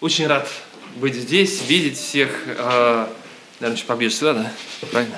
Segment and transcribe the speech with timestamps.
[0.00, 0.48] Очень рад
[0.94, 2.30] быть здесь, видеть всех.
[2.56, 3.12] А,
[3.58, 4.52] наверное, чуть поближе сюда, да?
[4.92, 5.16] Правильно?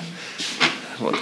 [0.97, 1.15] Вот.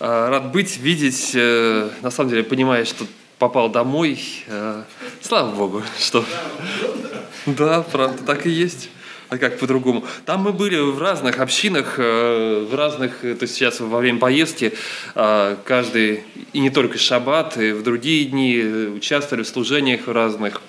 [0.00, 1.30] А, рад быть, видеть.
[1.32, 3.06] Э, на самом деле, понимая, что
[3.38, 4.22] попал домой.
[4.48, 4.82] Э,
[5.22, 6.24] слава Богу, что...
[7.46, 8.90] Да, правда, так и есть.
[9.30, 10.04] А как по-другому?
[10.26, 14.74] Там мы были в разных общинах, э, в разных, то есть сейчас во время поездки,
[15.14, 18.58] каждый, и не только шаббат, и в другие дни
[18.94, 20.60] участвовали в служениях разных,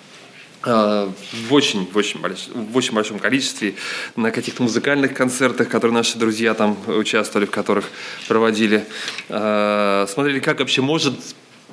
[0.64, 1.14] в
[1.50, 3.76] очень, в, очень в очень большом количестве
[4.16, 7.90] на каких-то музыкальных концертах, которые наши друзья там участвовали, в которых
[8.28, 8.86] проводили.
[9.28, 11.16] Смотрели, как вообще может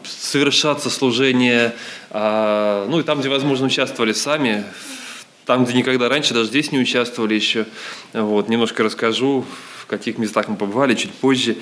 [0.05, 1.74] совершаться служение,
[2.10, 4.65] ну и там, где, возможно, участвовали сами,
[5.45, 7.66] там, где никогда раньше, даже здесь не участвовали еще.
[8.15, 9.45] Вот, немножко расскажу,
[9.82, 11.57] в каких местах мы побывали чуть позже.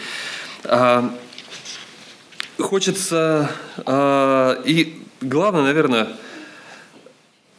[2.59, 3.51] Хочется,
[4.65, 6.09] и главное, наверное,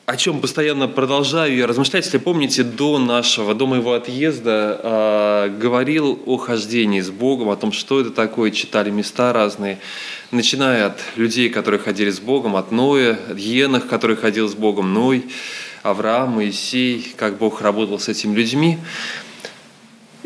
[0.08, 6.18] о чем постоянно продолжаю я размышлять, если помните, до нашего, до моего отъезда э, говорил
[6.26, 9.80] о хождении с Богом, о том, что это такое, читали места разные,
[10.32, 14.94] начиная от людей, которые ходили с Богом, от Ноя, от Енах, который ходил с Богом,
[14.94, 15.26] Ной,
[15.84, 18.78] Авраам, Моисей, как Бог работал с этими людьми.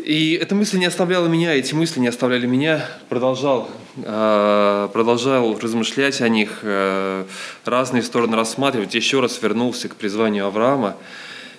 [0.04, 2.88] И эта мысль не оставляла меня, эти мысли не оставляли меня.
[3.08, 7.24] Продолжал, э, продолжал размышлять о них, э,
[7.64, 8.94] разные стороны рассматривать.
[8.96, 10.96] Еще раз вернулся к призванию Авраама.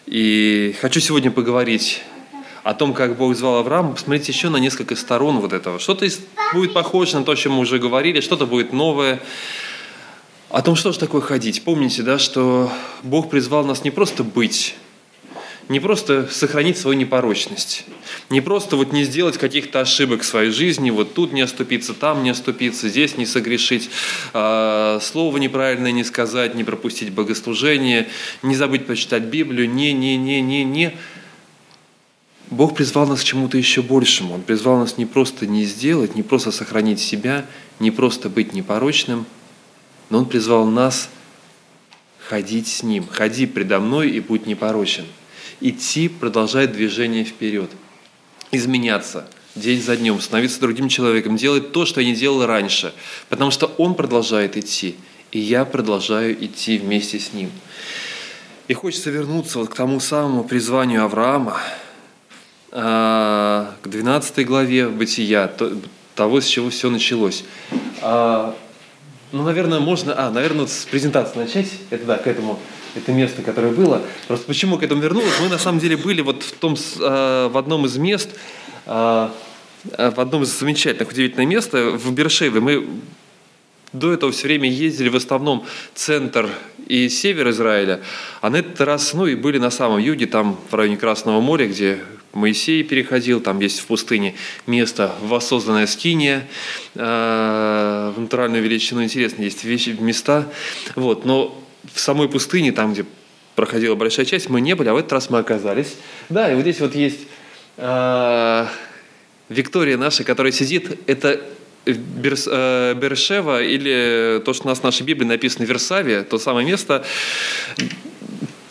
[0.08, 2.02] И хочу сегодня поговорить
[2.64, 5.80] о том, как Бог звал Авраама, посмотреть еще на несколько сторон вот этого.
[5.80, 6.06] Что-то
[6.54, 9.22] будет похоже на то, о чем мы уже говорили, что-то будет новое.
[10.50, 11.64] О том, что же такое ходить.
[11.64, 12.70] Помните, да, что
[13.04, 14.76] Бог призвал нас не просто быть
[15.70, 17.86] не просто сохранить свою непорочность,
[18.30, 22.24] не просто вот не сделать каких-то ошибок в своей жизни, вот тут не оступиться, там
[22.24, 23.90] не оступиться, здесь не согрешить,
[24.34, 28.10] э, слово неправильное не сказать, не пропустить богослужение,
[28.42, 30.94] не забыть почитать Библию, не, не, не, не, не.
[32.50, 34.36] Бог призвал нас к чему-то еще большему.
[34.36, 37.46] Он призвал нас не просто не сделать, не просто сохранить себя,
[37.80, 39.26] не просто быть непорочным,
[40.10, 41.10] но Он призвал нас
[42.20, 43.08] ходить с Ним.
[43.10, 45.06] Ходи предо мной и будь непорочен–
[45.64, 47.72] идти, продолжать движение вперед,
[48.52, 49.26] изменяться
[49.56, 52.94] день за днем, становиться другим человеком, делать то, что я не делал раньше,
[53.30, 54.96] потому что он продолжает идти,
[55.32, 57.50] и я продолжаю идти вместе с ним.
[58.68, 61.60] И хочется вернуться вот к тому самому призванию Авраама,
[62.72, 65.52] а, к 12 главе Бытия,
[66.16, 67.44] того, с чего все началось.
[69.34, 70.14] А, ну, наверное, можно...
[70.16, 71.68] А, наверное, с презентации начать.
[71.90, 72.60] Это да, к этому
[72.96, 74.02] это место, которое было.
[74.28, 75.34] Просто почему к этому вернулось?
[75.42, 78.30] Мы на самом деле были вот в, том, э, в одном из мест,
[78.86, 79.30] э,
[79.98, 82.60] в одном из замечательных, удивительных мест в Бершеве.
[82.60, 82.88] Мы
[83.94, 86.50] до этого все время ездили в основном центр
[86.88, 88.02] и север Израиля,
[88.42, 91.68] а на этот раз, ну и были на самом юге, там в районе Красного моря,
[91.68, 92.00] где
[92.34, 96.48] Моисей переходил, там есть в пустыне место воссозданное скиния,
[96.96, 100.52] э, в натуральную величину, интересно, есть вещи, места,
[100.96, 103.06] вот, но в самой пустыне, там, где
[103.56, 105.96] проходила большая часть, мы не были, а в этот раз мы оказались.
[106.30, 107.20] Да, и вот здесь вот есть
[107.78, 108.66] э,
[109.50, 111.40] Виктория наша, которая сидит, это
[111.86, 116.66] Берс, э, Бершева или то, что у нас в нашей Библии написано Версавия, то самое
[116.66, 117.04] место,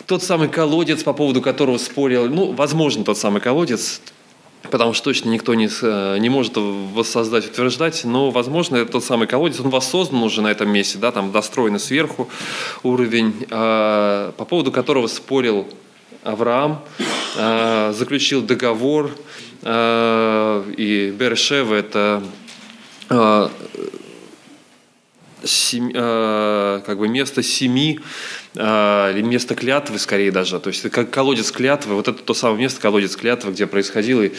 [0.07, 4.01] тот самый колодец, по поводу которого спорил, ну, возможно, тот самый колодец,
[4.71, 9.27] потому что точно никто не, э, не может воссоздать, утверждать, но, возможно, это тот самый
[9.27, 12.29] колодец, он воссоздан уже на этом месте, да, там достроен сверху
[12.81, 15.67] уровень, э, по поводу которого спорил
[16.23, 16.83] Авраам,
[17.35, 19.11] э, заключил договор,
[19.61, 22.23] э, и Бершева– это
[23.13, 23.49] э,
[25.43, 27.99] сем, э, как бы место семи
[28.55, 30.59] э, или место клятвы скорее даже.
[30.59, 31.95] То есть это как колодец клятвы.
[31.95, 34.31] Вот это то самое место, колодец клятвы, где происходило и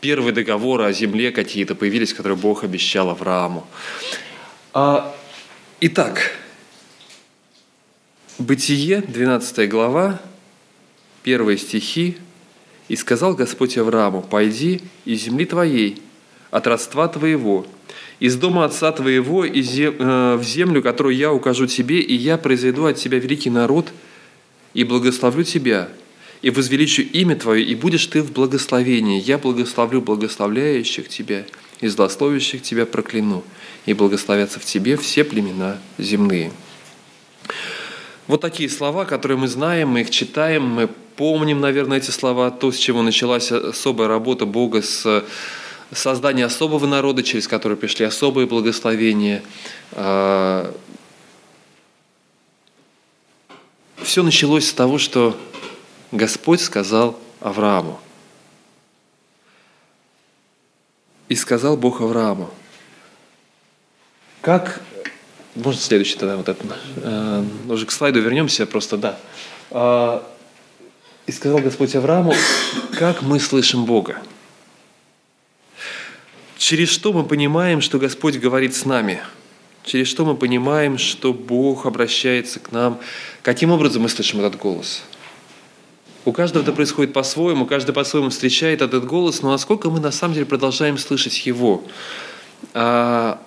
[0.00, 3.66] первые договоры о земле какие-то появились, которые Бог обещал Аврааму.
[4.72, 5.14] А,
[5.80, 6.32] итак,
[8.38, 10.20] Бытие, 12 глава,
[11.24, 12.18] первые стихи.
[12.86, 16.00] «И сказал Господь Аврааму, пойди из земли твоей,
[16.50, 17.66] от родства твоего,
[18.20, 22.86] из дома отца твоего и э, в землю, которую я укажу тебе, и я произведу
[22.86, 23.92] от тебя великий народ,
[24.74, 25.88] и благословлю тебя,
[26.42, 29.20] и возвеличу имя твое, и будешь ты в благословении.
[29.20, 31.44] Я благословлю благословляющих тебя,
[31.80, 33.44] и злословящих тебя прокляну,
[33.86, 36.52] и благословятся в тебе все племена земные».
[38.26, 42.70] Вот такие слова, которые мы знаем, мы их читаем, мы помним, наверное, эти слова, то,
[42.70, 45.24] с чего началась особая работа Бога с
[45.92, 49.42] создание особого народа, через который пришли особые благословения.
[49.92, 50.74] А,
[54.02, 55.36] Все началось с того, что
[56.12, 58.00] Господь сказал Аврааму.
[61.28, 62.48] И сказал Бог Аврааму,
[64.40, 64.80] как...
[65.54, 66.64] Можно следующий тогда вот это.
[66.96, 69.18] Э, уже к слайду вернемся, просто да.
[69.70, 70.26] А,
[71.26, 72.32] и сказал Господь Аврааму,
[72.98, 74.22] как мы слышим Бога.
[76.58, 79.20] Через что мы понимаем, что Господь говорит с нами?
[79.84, 82.98] Через что мы понимаем, что Бог обращается к нам?
[83.42, 85.04] Каким образом мы слышим этот голос?
[86.24, 90.34] У каждого это происходит по-своему, каждый по-своему встречает этот голос, но насколько мы на самом
[90.34, 91.84] деле продолжаем слышать его?
[92.74, 93.40] А,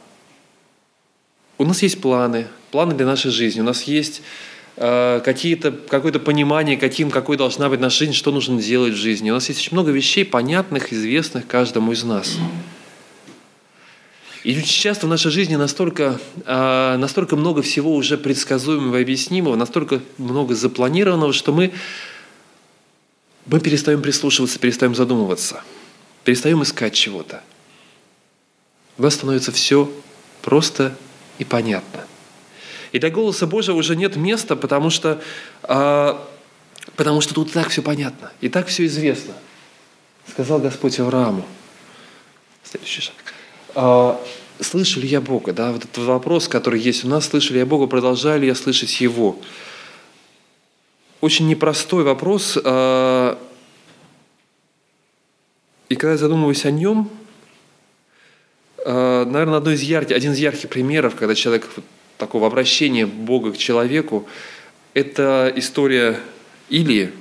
[1.58, 4.22] у нас есть планы, планы для нашей жизни, у нас есть
[4.78, 9.30] а, какие-то, какое-то понимание, каким, какой должна быть наша жизнь, что нужно делать в жизни.
[9.30, 12.38] У нас есть очень много вещей, понятных, известных каждому из нас.
[14.44, 19.56] И очень часто в нашей жизни настолько, а, настолько много всего уже предсказуемого и объяснимого,
[19.56, 21.74] настолько много запланированного, что мы
[23.46, 25.64] мы перестаем прислушиваться, перестаем задумываться,
[26.24, 27.42] перестаем искать чего-то.
[28.98, 29.92] У нас становится все
[30.42, 30.96] просто
[31.40, 32.06] и понятно.
[32.92, 35.22] И для голоса Божьего уже нет места, потому что,
[35.64, 36.28] а,
[36.96, 39.34] потому что тут и так все понятно, и так все известно.
[40.30, 41.46] Сказал Господь Аврааму.
[42.64, 43.31] Следующий шаг.
[43.76, 44.22] А,
[44.60, 45.54] слышу ли я Бога?
[45.54, 48.56] Да, вот этот вопрос, который есть у нас, слышу ли я Бога, продолжаю ли я
[48.56, 49.38] слышать Его?
[51.22, 52.58] очень непростой вопрос.
[52.64, 53.40] А,
[55.88, 57.10] и когда я задумываюсь о нем,
[58.84, 61.70] а, наверное, одно из ярких, один из ярких примеров, когда человек
[62.18, 64.28] такого обращения Бога к человеку,
[64.94, 66.20] это история
[66.70, 67.12] Илии.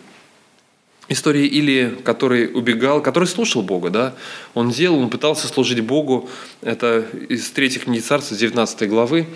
[1.11, 4.15] История Илии, который убегал, который слушал Бога, да?
[4.55, 6.31] Он делал, он пытался служить Богу.
[6.63, 9.27] Это из третьих книги царства, 19 главы.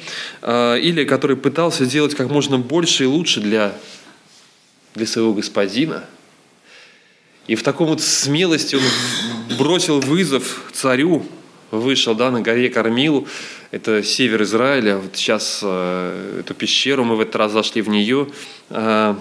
[0.40, 3.74] А, Илия, который пытался делать как можно больше и лучше для
[4.94, 6.04] для своего господина.
[7.46, 11.26] И в таком вот смелости он бросил вызов царю,
[11.70, 13.26] вышел да, на горе Кормилу,
[13.70, 18.28] это север Израиля, вот сейчас э, эту пещеру, мы в этот раз зашли в нее,
[18.70, 19.14] э,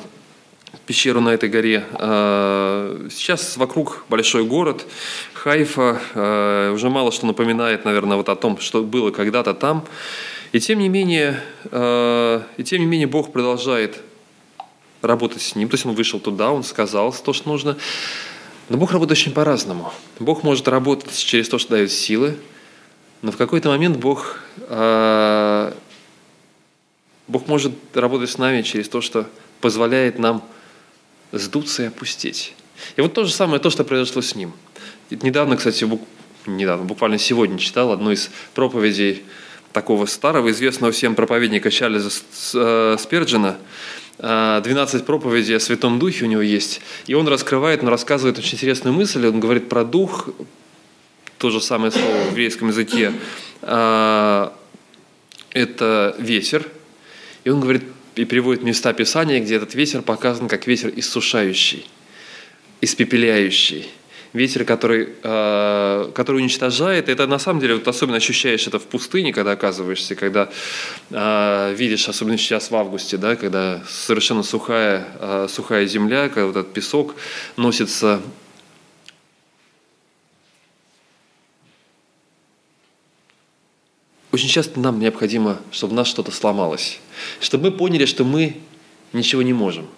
[0.86, 1.86] пещеру на этой горе.
[1.94, 4.86] Э, сейчас вокруг большой город,
[5.34, 9.86] Хайфа, э, уже мало что напоминает, наверное, вот о том, что было когда-то там.
[10.52, 11.42] И тем не менее,
[11.72, 14.02] э, и тем не менее Бог продолжает
[15.02, 15.70] работать с ним.
[15.70, 17.78] То есть он вышел туда, он сказал то, что нужно.
[18.70, 19.92] Но Бог работает очень по-разному.
[20.20, 22.38] Бог может работать через то, что дает силы,
[23.22, 24.40] но в какой-то момент Бог,
[27.28, 29.28] Бог может работать с нами через то, что
[29.60, 30.44] позволяет нам
[31.33, 32.56] сдуться и опустить.
[32.95, 34.53] И вот то же самое, то, что произошло с ним.
[35.09, 36.01] Недавно, кстати, бук...
[36.45, 39.24] недавно, буквально сегодня читал одну из проповедей
[39.74, 42.09] такого старого, известного всем проповедника Чарльза
[42.53, 43.57] э, Сперджина,
[44.19, 46.81] 12 проповедей о Святом Духе у него есть.
[47.07, 49.25] И он раскрывает, он рассказывает очень интересную мысль.
[49.25, 50.29] Он говорит про Дух,
[51.39, 53.12] то же самое слово в еврейском языке.
[53.63, 54.56] А,
[55.50, 56.68] это ветер.
[57.44, 57.83] И он говорит,
[58.15, 61.86] и переводит места Писания, где этот ветер показан как ветер иссушающий,
[62.81, 63.88] испепеляющий–
[64.33, 67.07] ветер, который, э, который уничтожает.
[67.07, 70.50] Это на самом деле, вот особенно ощущаешь это в пустыне, когда оказываешься, когда
[71.12, 76.57] э, видишь, особенно сейчас в августе, да, когда совершенно сухая, э, сухая земля, когда вот
[76.57, 77.15] этот песок
[77.57, 78.21] носится
[84.34, 87.00] Очень часто нам необходимо, чтобы у нас что-то сломалось,
[87.40, 88.58] чтобы мы поняли, что мы
[89.13, 89.88] ничего не можем–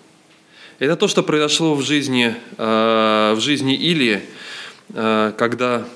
[0.77, 4.22] это то, что произошло в жизни, э, в жизни Илии,
[4.89, 5.88] э, когда,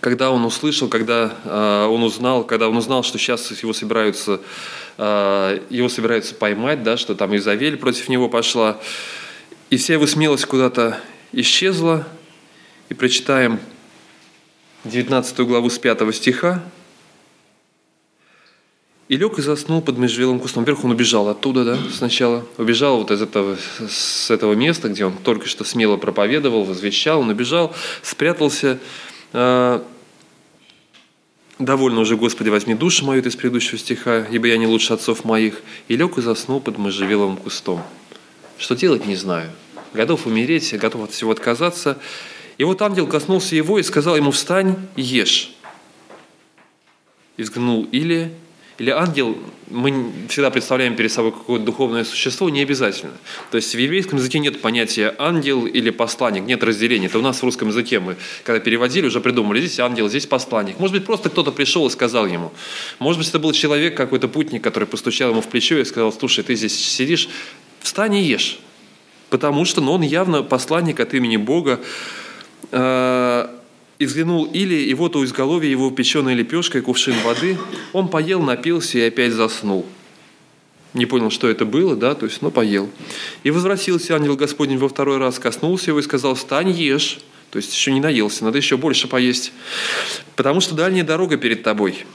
[0.00, 4.40] когда он услышал, когда э, он узнал, когда он узнал, что сейчас его собираются,
[4.98, 8.78] его собираются поймать, да, что там Изавель против него пошла,
[9.70, 11.00] и вся его смелость куда-то
[11.32, 12.06] исчезла.
[12.90, 13.60] И прочитаем
[14.84, 16.62] 19 главу с 5 стиха.
[19.10, 20.62] И лег и заснул под межвелым кустом.
[20.62, 22.46] Во-первых, он убежал оттуда, да, сначала.
[22.58, 23.56] Убежал вот из этого,
[23.88, 27.22] с этого места, где он только что смело проповедовал, возвещал.
[27.22, 28.78] Он убежал, спрятался.
[29.32, 29.84] А,
[31.58, 35.60] Довольно уже, Господи, возьми душу мою из предыдущего стиха, ибо я не лучше отцов моих.
[35.88, 37.82] И лег и заснул под можжевеловым кустом.
[38.58, 39.50] Что делать, не знаю.
[39.92, 41.98] Готов умереть, готов от всего отказаться.
[42.58, 45.52] И вот ангел коснулся его и сказал ему, встань и ешь.
[47.36, 48.30] И Илия,
[48.80, 49.36] или ангел,
[49.68, 53.12] мы всегда представляем перед собой какое-то духовное существо, не обязательно.
[53.50, 57.08] То есть в еврейском языке нет понятия ангел или посланник, нет разделения.
[57.08, 60.78] Это у нас в русском языке мы, когда переводили, уже придумали, здесь ангел, здесь посланник.
[60.78, 62.52] Может быть, просто кто-то пришел и сказал ему.
[63.00, 66.42] Может быть, это был человек, какой-то путник, который постучал ему в плечо и сказал, слушай,
[66.42, 67.28] ты здесь сидишь,
[67.82, 68.60] встань и ешь.
[69.30, 71.80] потому что ну, он явно посланник от имени Бога.
[74.00, 77.58] И взглянул Или, и вот у изголовья его печеной лепешкой кувшин воды.
[77.92, 79.84] Он поел, напился и опять заснул.
[80.94, 82.88] Не понял, что это было, да, то есть, но поел.
[83.44, 87.20] И возвратился ангел Господень во второй раз, коснулся его и сказал, встань, ешь.
[87.50, 89.52] То есть еще не наелся, надо еще больше поесть.
[90.34, 92.06] Потому что дальняя дорога перед тобой.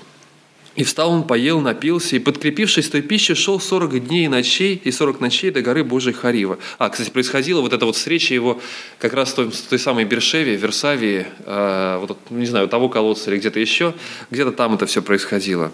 [0.75, 4.91] И встал он, поел, напился, и, подкрепившись той пищей, шел 40 дней и ночей, и
[4.91, 6.57] 40 ночей до горы Божьей Харива.
[6.77, 8.59] А, кстати, происходила вот эта вот встреча его
[8.99, 13.31] как раз в той, в той самой Бершеве, Версавии, э, вот, не знаю, того колодца
[13.31, 13.93] или где-то еще,
[14.31, 15.71] где-то там это все происходило.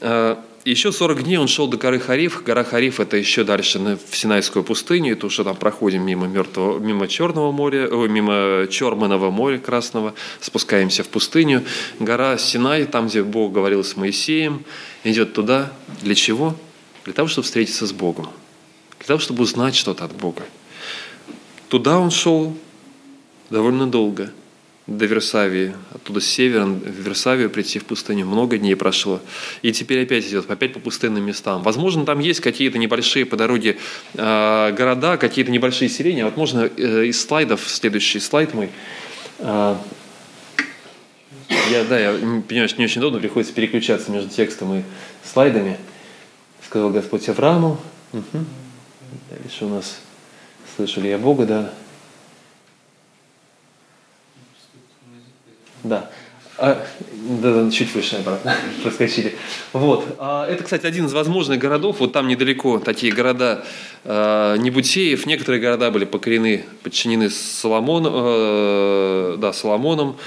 [0.00, 2.42] Э, еще 40 дней он шел до горы Хариф.
[2.44, 5.12] Гора Хариф– это еще дальше в Синайскую пустыню.
[5.12, 11.02] Это уже там проходим мимо, мертвого, мимо Черного моря, о, мимо Черманова моря Красного, спускаемся
[11.02, 11.64] в пустыню.
[11.98, 14.64] Гора Синай, там, где Бог говорил с Моисеем,
[15.04, 15.72] идет туда.
[16.02, 16.54] Для чего?
[17.04, 18.28] Для того, чтобы встретиться с Богом.
[18.98, 20.42] Для того, чтобы узнать что-то от Бога.
[21.68, 22.54] Туда он шел
[23.48, 24.30] довольно долго–
[24.90, 28.26] до Версавии, оттуда с севера в Версавию прийти в пустыню.
[28.26, 29.20] Много дней прошло.
[29.62, 31.62] И теперь опять идет, опять по пустынным местам.
[31.62, 33.78] Возможно, там есть какие-то небольшие по дороге
[34.14, 36.24] э, города, какие-то небольшие селения.
[36.24, 38.68] Вот можно э, из слайдов, следующий слайд мой.
[39.38, 39.76] Э,
[41.70, 42.12] я, да, я
[42.48, 44.82] понимаю, что не очень удобно, приходится переключаться между текстом и
[45.24, 45.78] слайдами.
[46.66, 47.80] Сказал Господь Аврааму.
[48.12, 48.44] Угу.
[49.30, 50.00] Дальше у нас
[50.74, 51.72] слышали я Бога, да.
[55.82, 56.10] Да.
[56.62, 59.34] А, да, чуть выше, обратно, проскочили.
[59.72, 60.04] Вот.
[60.18, 62.00] А, это, кстати, один из возможных городов.
[62.00, 63.64] Вот там недалеко такие города
[64.04, 65.24] а, Небутеев.
[65.24, 70.10] Некоторые города были покорены, подчинены Соломон, э, да, Соломоном.
[70.10, 70.20] А,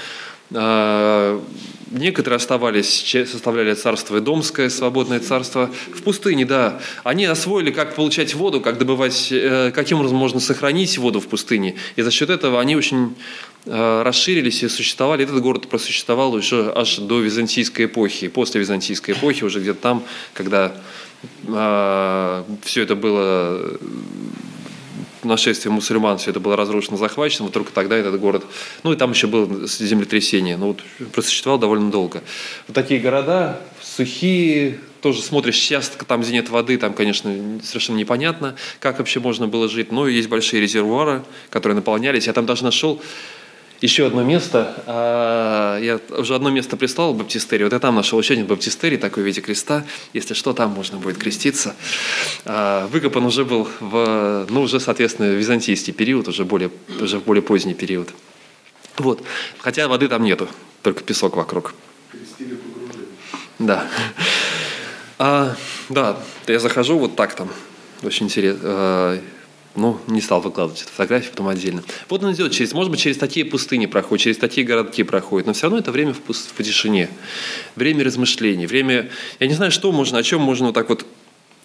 [1.94, 5.70] некоторые оставались, составляли царство Идомское, свободное царство.
[5.92, 6.80] В пустыне, да.
[7.04, 11.76] Они освоили, как получать воду, как добывать, э, каким образом можно сохранить воду в пустыне.
[11.96, 13.14] И за счет этого они очень
[13.66, 15.24] э, расширились и существовали.
[15.24, 18.28] Этот город просуществовал уже аж до византийской эпохи.
[18.28, 20.02] После византийской эпохи, уже где-то там,
[20.34, 20.72] когда
[21.46, 23.78] э, все это было
[25.28, 28.44] нашествие мусульман все это было разрушено, захвачено, вот только тогда этот город,
[28.82, 32.22] ну и там еще было землетрясение, но вот просуществовал довольно долго.
[32.68, 38.56] Вот такие города сухие, тоже смотришь, сейчас там, где нет воды, там, конечно, совершенно непонятно,
[38.80, 42.26] как вообще можно было жить, но есть большие резервуары, которые наполнялись.
[42.26, 43.02] Я там даже нашел
[43.80, 44.82] еще одно место.
[44.86, 47.64] А, я уже одно место прислал в баптистерии.
[47.64, 49.84] Вот я там нашел еще один баптистерий, такой в виде креста.
[50.12, 51.74] Если что, там можно будет креститься.
[52.44, 57.42] А, выкопан уже был в, ну, уже, соответственно, византийский период, уже более, уже в более
[57.42, 58.08] поздний период.
[58.98, 59.22] Вот.
[59.58, 60.48] Хотя воды там нету,
[60.82, 61.74] только песок вокруг.
[63.58, 63.86] Да.
[65.18, 65.54] А,
[65.88, 66.16] да,
[66.46, 67.50] я захожу вот так там.
[68.02, 69.20] Очень интересно.
[69.76, 71.82] Ну, не стал выкладывать эту фотографию потом отдельно.
[72.08, 75.52] Вот он идет через, может быть, через такие пустыни проходит, через такие городки проходит, но
[75.52, 77.10] все равно это время в, пуст, в тишине,
[77.74, 81.04] время размышлений, время, я не знаю, что можно, о чем можно вот так вот,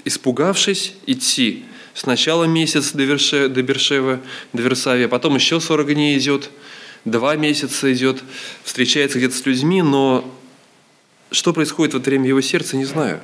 [0.06, 1.66] испугавшись, идти.
[1.94, 4.20] Сначала месяц до, Верше, до Бершева,
[4.54, 6.50] до Версавия, потом еще 40 дней идет,
[7.06, 8.24] два месяца идет,
[8.64, 10.28] встречается где-то с людьми, но
[11.30, 13.22] что происходит в это время его сердце, не знаю.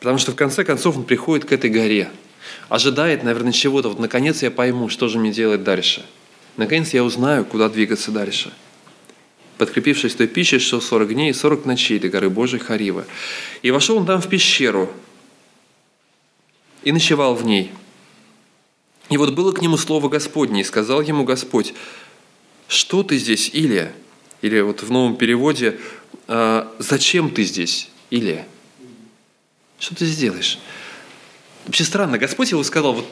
[0.00, 2.10] Потому что в конце концов он приходит к этой горе–
[2.68, 3.88] ожидает, наверное, чего-то.
[3.88, 6.04] Вот наконец я пойму, что же мне делать дальше.
[6.56, 8.52] Наконец я узнаю, куда двигаться дальше.
[9.58, 13.04] Подкрепившись той пищей, шел 40 дней и 40 ночей до горы Божьей Харива.
[13.62, 14.90] И вошел он там в пещеру
[16.82, 17.72] и ночевал в ней.
[19.10, 21.74] И вот было к нему слово Господне, и сказал ему Господь,
[22.68, 23.92] что ты здесь, Илия?
[24.42, 25.78] Или вот в новом переводе,
[26.26, 28.46] «А, зачем ты здесь, Илия?
[29.78, 30.58] Что ты здесь делаешь?
[31.66, 33.06] Вообще странно, Господь его сказал, вот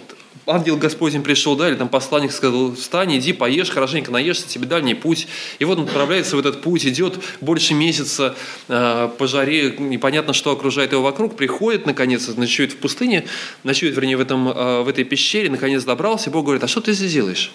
[0.47, 4.95] ангел Господень пришел, да, или там посланник сказал, встань, иди, поешь, хорошенько наешься, тебе дальний
[4.95, 5.29] путь.
[5.59, 8.35] И вот он отправляется в этот путь, идет больше месяца
[8.69, 13.25] э, по жаре, непонятно, что окружает его вокруг, приходит, наконец, ночует в пустыне,
[13.63, 16.81] ночует, вернее, в, этом, э, в этой пещере, наконец добрался, и Бог говорит, а что
[16.81, 17.53] ты здесь делаешь?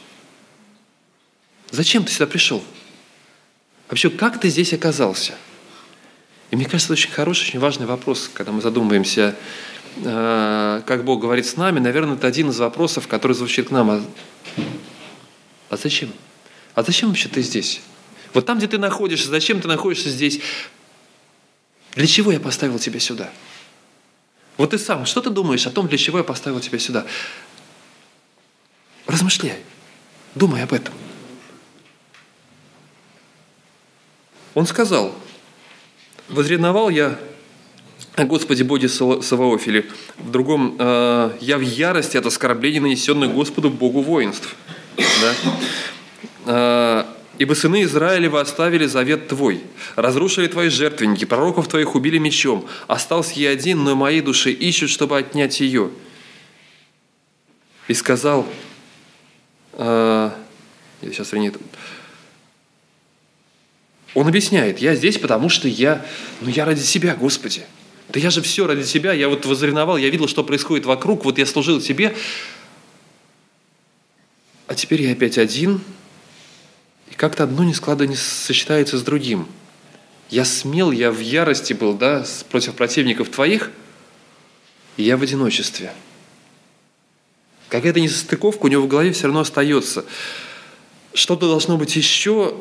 [1.70, 2.64] Зачем ты сюда пришел?
[3.90, 5.36] Вообще, как ты здесь оказался?
[6.50, 9.36] И мне кажется, это очень хороший, очень важный вопрос, когда мы задумываемся
[10.04, 13.92] как Бог говорит с нами, наверное, это один из вопросов, который звучит к нам.
[13.92, 14.04] А,
[15.70, 16.12] а зачем?
[16.76, 17.82] А зачем вообще ты здесь?
[18.34, 20.40] Вот там, где ты находишься, зачем ты находишься здесь?
[21.96, 23.30] Для чего я поставил тебя сюда?
[24.58, 27.06] Вот ты сам, что ты думаешь о том, для чего я поставил тебя сюда?
[29.06, 29.60] Размышляй,
[30.36, 30.94] думай об этом.
[34.54, 35.16] Он сказал,
[36.30, 37.20] возревновал я
[38.18, 39.86] о Господе Боге Саваофиле.
[40.18, 44.56] В другом э, «Я в ярости от оскорблений, нанесенных Господу Богу воинств».
[44.96, 45.36] Да?
[46.48, 47.06] Э,
[47.38, 49.62] «Ибо сыны Израилева оставили завет Твой,
[49.96, 52.68] разрушили Твои жертвенники, пророков Твоих убили мечом.
[52.88, 55.92] Остался я один, но мои души ищут, чтобы отнять ее».
[57.88, 58.48] И сказал,
[59.74, 60.32] э,
[61.04, 61.54] я сейчас, вернее,
[64.16, 66.04] он объясняет, я здесь, потому что я,
[66.42, 67.64] ну я ради себя, Господи.
[68.10, 71.38] Да я же все ради себя, я вот возревновал, я видел, что происходит вокруг, вот
[71.38, 72.16] я служил тебе,
[74.68, 75.82] а теперь я опять один,
[77.12, 79.48] и как-то одно не складно не сочетается с другим.
[80.30, 83.72] Я смел, я в ярости был, да, против противников твоих,
[84.96, 85.94] и я в одиночестве.
[87.70, 90.06] Какая-то несостыковка у него в голове все равно остается.
[91.14, 92.56] Что-то должно быть еще,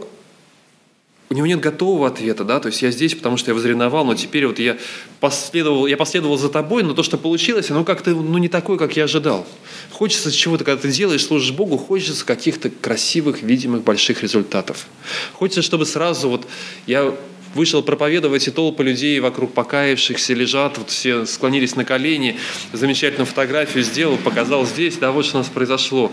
[1.28, 4.14] у него нет готового ответа, да, то есть я здесь, потому что я возреновал, но
[4.14, 4.76] теперь вот я
[5.18, 8.96] последовал, я последовал за тобой, но то, что получилось, оно как-то, ну, не такое, как
[8.96, 9.44] я ожидал.
[9.90, 14.86] Хочется чего-то, когда ты делаешь, служишь Богу, хочется каких-то красивых, видимых, больших результатов.
[15.32, 16.46] Хочется, чтобы сразу вот
[16.86, 17.12] я
[17.54, 22.38] вышел проповедовать, и толпы людей вокруг покаявшихся лежат, вот все склонились на колени,
[22.72, 26.12] замечательную фотографию сделал, показал здесь, да, вот что у нас произошло.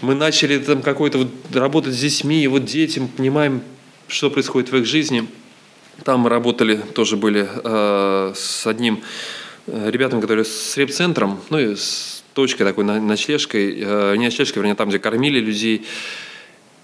[0.00, 3.62] Мы начали там какой-то вот работать с детьми, и вот детям понимаем,
[4.08, 5.28] что происходит в их жизни.
[6.04, 9.02] Там мы работали, тоже были э, с одним
[9.66, 14.74] э, ребятами, которые с реп-центром, ну и с точкой такой ночлежкой, э, не ночлежкой, вернее,
[14.74, 15.86] там, где кормили людей.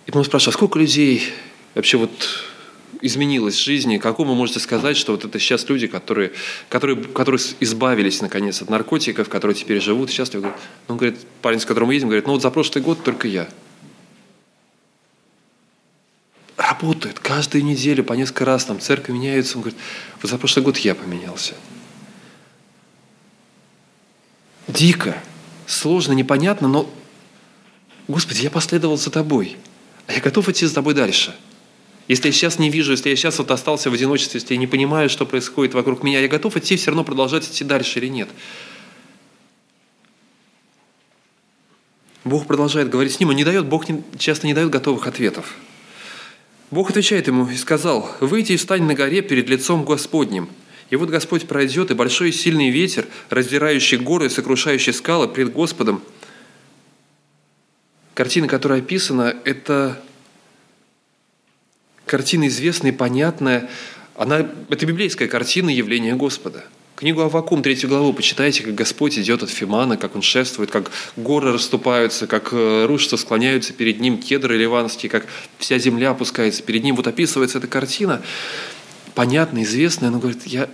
[0.07, 1.23] И мы спрашивали, а сколько людей
[1.75, 2.11] вообще вот
[3.01, 6.33] изменилось в жизни, какому вы можете сказать, что вот это сейчас люди, которые,
[6.69, 10.53] которые, которые избавились, наконец, от наркотиков, которые теперь живут счастливы.
[10.89, 13.49] Он говорит, парень, с которым мы едем, говорит, ну вот за прошлый год только я–
[16.69, 19.57] работает каждую неделю по несколько раз, там церковь меняется.
[19.57, 19.81] Он говорит,
[20.21, 21.55] вот за прошлый год я поменялся.
[24.69, 25.23] Дико,
[25.67, 26.91] сложно, непонятно, но,
[28.09, 29.57] Господи, я последовал за Тобой,
[30.07, 31.35] а я готов идти за Тобой дальше.
[32.09, 34.67] Если я сейчас не вижу, если я сейчас вот остался в одиночестве, если я не
[34.67, 38.29] понимаю, что происходит вокруг меня, я готов идти все равно продолжать идти дальше или нет.
[42.25, 43.85] Бог продолжает говорить с ним, он не дает, Бог
[44.19, 45.55] часто не дает готовых ответов.
[46.75, 50.49] Бог отвечает ему и сказал, «Выйди и встань на горе перед лицом Господним».
[50.91, 55.53] И вот Господь пройдет, и большой и сильный ветер, раздирающий горы и сокрушающий скалы пред
[55.53, 56.03] Господом.
[58.15, 60.03] Картина, которая описана, это
[62.07, 63.71] картина известная понятная.
[64.17, 66.65] Она, это библейская картина явления Господа–
[66.97, 71.53] Книгу Аввакум, третью главу, почитайте, как Господь идет от Фимана, как Он шествует, как горы
[71.53, 75.27] расступаются, как э, рушатся, склоняются перед Ним кедры ливанские, как
[75.59, 76.95] вся земля опускается перед Ним.
[76.95, 78.23] Вот описывается эта картина,
[79.17, 80.71] понятная, известная, но говорит, я...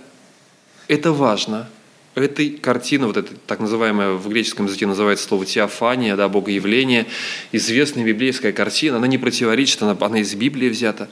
[0.87, 1.67] это важно,
[2.13, 7.07] этой картина, вот эта так называемая в греческом языке называется слово теофания, да, богоявление,
[7.51, 11.09] известная библейская картина, она не противоречит, она, она из Библии взята.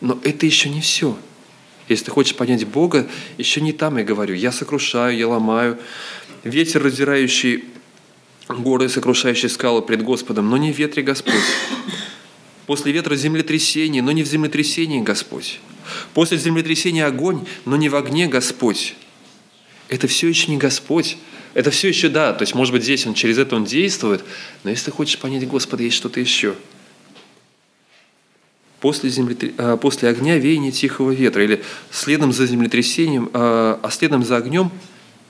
[0.00, 1.16] Но это еще не все–
[1.88, 3.06] если ты хочешь понять Бога,
[3.38, 4.34] еще не там я говорю.
[4.34, 5.78] Я сокрушаю, я ломаю.
[6.42, 7.64] Ветер, раздирающий
[8.48, 11.34] горы, сокрушающий скалы пред Господом, но не в ветре Господь.
[12.66, 15.60] После ветра землетрясение, но не в землетрясении Господь.
[16.14, 18.96] После землетрясения огонь, но не в огне Господь.
[19.88, 21.16] Это все еще не Господь.
[21.54, 22.32] Это все еще да.
[22.32, 24.24] То есть, может быть, здесь он через это он действует,
[24.64, 26.56] но если ты хочешь понять Господа, есть что-то еще–
[28.80, 29.52] после, землетр...
[29.58, 34.70] А, после огня веяние тихого ветра, или следом за землетрясением, а, а следом за огнем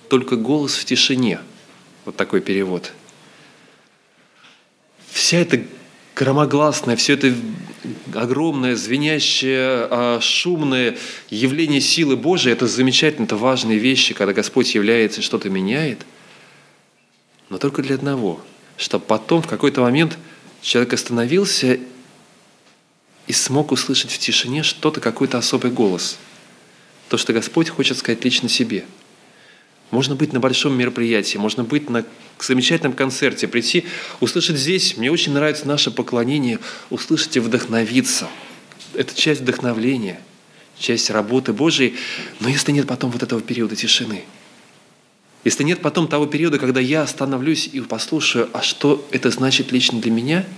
[0.09, 1.41] только голос в тишине.
[2.05, 2.93] Вот такой перевод.
[5.11, 5.63] Вся эта
[6.15, 7.35] громогласное, все это
[8.15, 10.97] огромное, звенящее, а, шумное
[11.31, 16.05] явление силы Божией, это замечательно, это важные вещи, когда Господь является и что-то меняет,
[17.49, 18.41] но только для одного,
[18.77, 20.19] чтобы потом в какой-то момент
[20.63, 21.79] человек остановился
[23.27, 26.19] и смог услышать в тишине что-то, какой-то особый голос.
[27.09, 28.85] То, что Господь хочет сказать лично себе.
[29.91, 32.05] Можно быть на большом мероприятии, можно быть на
[32.41, 33.85] замечательном концерте, прийти,
[34.21, 36.59] услышать здесь, мне очень нравится наше поклонение,
[36.91, 38.29] услышать и вдохновиться.
[38.95, 40.21] Это часть вдохновления,
[40.77, 41.95] часть работы Божией,
[42.41, 44.25] но если нет потом вот этого периода тишины,
[45.45, 50.01] если нет потом того периода, когда я остановлюсь и послушаю, а что это значит лично
[50.01, 50.45] для меня–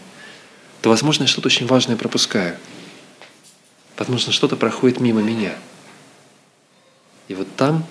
[0.83, 2.57] то, возможно, я что-то очень важное пропускаю.
[3.97, 5.57] Возможно, что-то проходит мимо меня.
[7.27, 7.85] И вот там,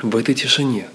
[0.00, 0.88] в этой тишине,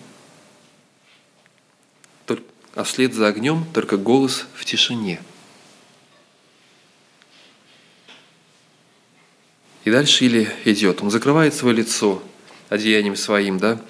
[2.78, 5.20] а вслед за огнем только голос в тишине.
[9.84, 12.22] И дальше Или идет, он закрывает свое лицо,
[12.70, 13.82] одеянием своим, да.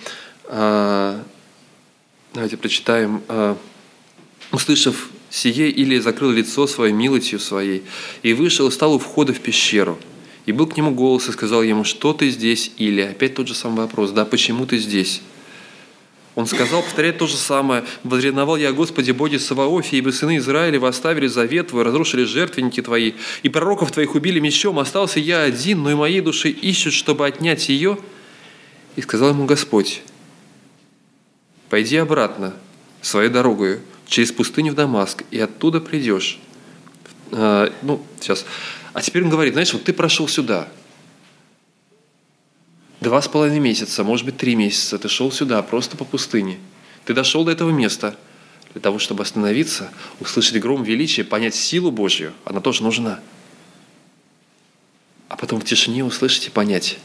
[0.46, 1.22] А,
[2.34, 3.22] давайте прочитаем.
[3.28, 3.58] А,
[4.54, 7.84] «Услышав сие, Илия закрыл лицо своей милостью своей
[8.24, 9.98] и вышел и стал у входа в пещеру.
[10.46, 13.12] И был к нему голос и сказал ему, что ты здесь, Илия?
[13.12, 15.22] Опять тот же самый вопрос, да, почему ты здесь?
[16.38, 17.84] Он сказал, повторяет то же самое.
[18.04, 23.50] «Возревновал я, Господи, Боге Саваофе, ибо сыны Израиля оставили завет Твой, разрушили жертвенники Твои, и
[23.50, 24.78] пророков Твоих убили мечом.
[24.78, 27.98] Остался я один, но и моей души ищут, чтобы отнять ее».
[28.96, 30.04] И сказал ему Господь,
[31.72, 32.54] «Пойди обратно,
[33.02, 36.40] своей дорогою, через пустыню в Дамаск, и оттуда придешь».
[37.32, 38.46] А, ну, сейчас.
[38.94, 40.68] А теперь он говорит, знаешь, вот ты прошел сюда–
[43.00, 46.58] Два с половиной месяца, может быть, три месяца ты шел сюда, просто по пустыне.
[47.06, 48.18] Ты дошел до этого места
[48.74, 52.34] для того, чтобы остановиться, услышать гром величия, понять силу Божью.
[52.44, 53.20] Она тоже нужна.
[55.30, 56.98] А потом в тишине услышать и понять,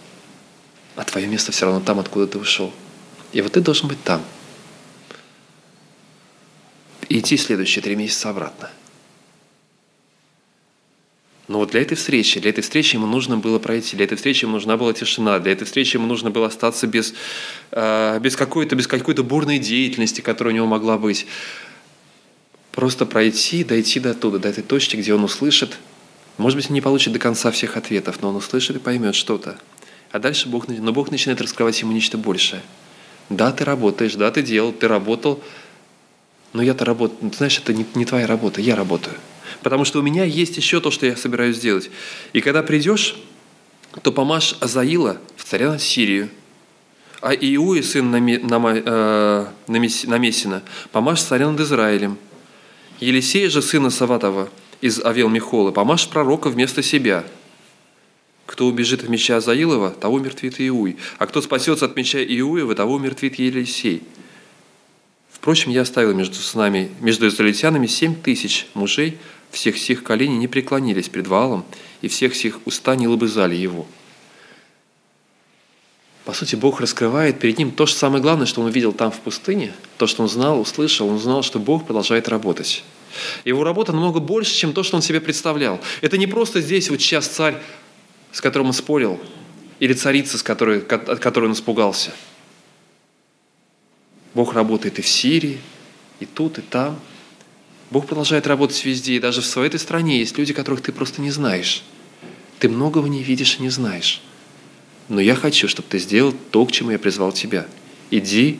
[0.96, 2.72] а твое место все равно там, откуда ты ушел.
[3.32, 4.22] И вот ты должен быть там.
[7.18, 8.70] Идти следующие три месяца обратно–
[11.52, 14.44] но вот для этой встречи, для этой встречи ему нужно было пройти, для этой встречи
[14.44, 17.12] ему нужна была тишина, для этой встречи ему нужно было остаться без,
[17.72, 21.26] э, без какой-то без какой-то бурной деятельности, которая у него могла быть.
[22.70, 25.78] Просто пройти, дойти до туда, до этой точки, где он услышит,
[26.38, 29.58] может быть, не получит до конца всех ответов, но он услышит и поймет что-то.
[30.10, 32.62] А дальше Бог, но Бог начинает раскрывать ему нечто большее.
[33.28, 35.42] Да, ты работаешь, да, ты делал, ты работал,
[36.52, 37.32] но я-то работаю.
[37.32, 39.16] Знаешь, это не, не твоя работа, я работаю–
[39.62, 41.90] потому что у меня есть еще то, что я собираюсь сделать.
[42.32, 43.16] И когда придешь,
[44.02, 46.28] то помажь Азаила в царя над Сирию,
[47.20, 52.18] а Иуи, сын э, Намесина, помажь царя над Израилем.
[53.00, 54.48] Елисея же, сына Саватова
[54.80, 57.24] из Авел Михола, помажь пророка вместо себя.
[58.46, 62.98] Кто убежит в меча Азаилова, того мертвит Иуй, а кто спасется от меча Иуева, того
[62.98, 64.02] мертвит Елисей.
[65.42, 69.18] Впрочем, я оставил между, с нами, между израильтянами семь тысяч мужей,
[69.50, 71.64] всех сих коленей не преклонились пред валом,
[72.00, 73.84] и всех сих уста не лобызали его.
[76.24, 79.18] По сути, Бог раскрывает перед ним то же самое главное, что он увидел там в
[79.18, 82.84] пустыне, то, что он знал, услышал, он знал, что Бог продолжает работать.
[83.44, 85.80] Его работа намного больше, чем то, что он себе представлял.
[86.02, 87.56] Это не просто здесь вот сейчас царь,
[88.30, 89.18] с которым он спорил,
[89.80, 92.12] или царица, с которой, от которой он испугался.
[94.34, 95.60] Бог работает и в Сирии,
[96.20, 96.98] и тут, и там–
[97.92, 101.20] Бог продолжает работать везде, и даже в своей этой стране есть люди, которых ты просто
[101.20, 101.82] не знаешь.
[102.58, 104.22] Ты многого не видишь и не знаешь.
[105.10, 107.66] Но я хочу, чтобы ты сделал то, к чему я призвал тебя.
[108.10, 108.58] Иди,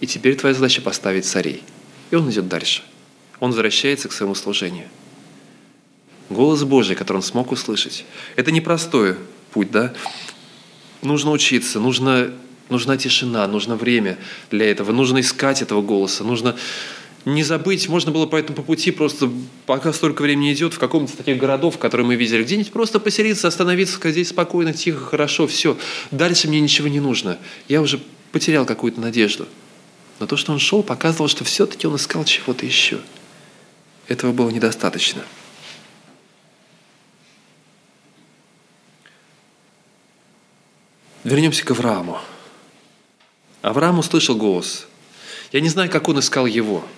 [0.00, 1.62] и теперь твоя задача поставить царей.
[2.10, 2.82] И он идет дальше.
[3.38, 4.88] Он возвращается к своему служению.
[6.28, 8.04] Голос Божий, который он смог услышать.
[8.34, 9.14] Это непростой
[9.52, 9.94] путь, да?
[11.02, 12.32] Нужно учиться, нужно,
[12.72, 14.18] нужна тишина, нужно время
[14.50, 16.56] для этого, нужно искать этого голоса, нужно
[17.24, 19.30] не забыть, можно было поэтому по пути просто,
[19.66, 23.94] пока столько времени идет, в каком-то таких городов, которые мы видели, где-нибудь просто поселиться, остановиться,
[23.94, 25.78] сказать, здесь спокойно, тихо, хорошо, все.
[26.10, 27.38] Дальше мне ничего не нужно.
[27.68, 28.00] Я уже
[28.32, 29.46] потерял какую-то надежду.
[30.18, 32.98] Но то, что он шел, показывало, что все-таки он искал чего-то еще.
[34.08, 35.22] Этого было недостаточно.
[41.24, 42.18] Вернемся к Аврааму.
[43.62, 44.86] Авраам услышал голос.
[45.52, 46.84] Я не знаю, как он искал его–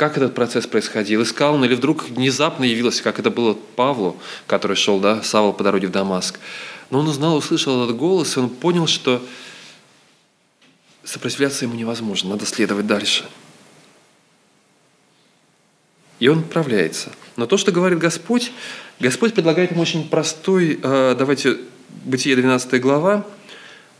[0.00, 1.22] как этот процесс происходил?
[1.22, 5.62] Искал он или вдруг внезапно явился, как это было Павлу, который шел, да, Савол по
[5.62, 6.40] дороге в Дамаск.
[6.88, 9.22] Но он узнал, услышал этот голос, и он понял, что
[11.04, 13.26] сопротивляться ему невозможно, надо следовать дальше.
[16.18, 17.12] И он отправляется.
[17.36, 18.52] Но то, что говорит Господь,
[19.00, 21.58] Господь предлагает ему очень простой, э, давайте,
[22.06, 23.26] Бытие 12 глава,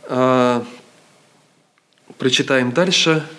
[0.05, 0.63] э,
[2.21, 3.27] прочитаем дальше–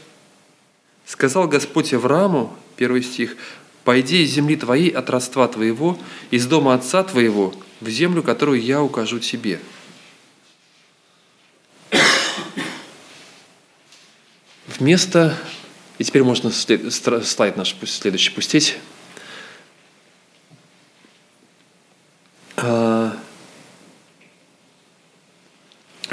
[1.06, 3.36] Сказал Господь Аврааму, первый стих,
[3.84, 5.98] «Пойди из земли твоей от родства твоего,
[6.30, 9.60] из дома отца твоего, в землю, которую я укажу тебе».
[14.78, 15.36] Вместо,
[15.98, 18.78] и теперь можно слайд наш следующий пустить,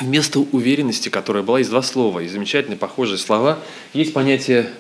[0.10, 3.60] вместо уверенности, которая была из два слова, и замечательные похожие слова,
[3.94, 4.72] есть понятие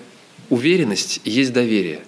[0.49, 2.01] уверенность есть доверие.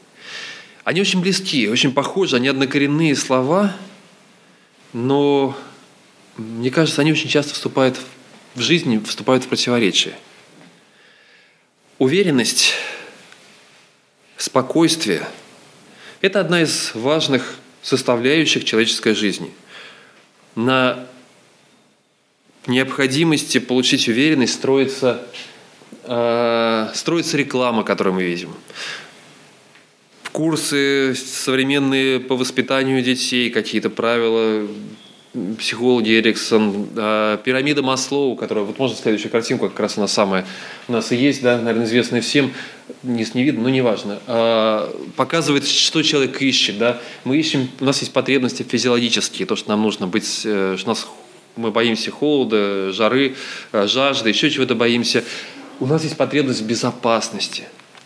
[0.84, 3.76] Они очень близки, очень похожи, они однокоренные слова,
[4.92, 5.56] но,
[6.36, 8.00] мне кажется, они очень часто вступают
[8.56, 10.16] в жизни, вступают в противоречие.
[12.00, 12.74] Уверенность,
[14.36, 15.28] спокойствие–
[16.22, 19.52] это одна из важных составляющих человеческой жизни.
[20.56, 21.06] На
[22.68, 25.24] необходимости получить уверенность строится,
[26.04, 28.54] э, строится реклама, которую мы видим.
[30.32, 34.68] Курсы современные по воспитанию детей, какие-то правила,
[35.58, 40.46] психологи Эриксон, э, пирамида Маслоу, которая, вот можно следующую картинку, как раз она самая
[40.90, 42.52] у нас и есть, да, наверное, известная всем,
[43.02, 48.02] не, не видно, но неважно, э, показывает, что человек ищет, да, мы ищем, у нас
[48.02, 51.08] есть потребности физиологические, то, что нам нужно быть, э, что нас
[51.56, 53.36] мы боимся холода, жары,
[53.72, 55.24] э, жажды, еще чего-то боимся.
[55.80, 57.64] У нас есть потребность в безопасности,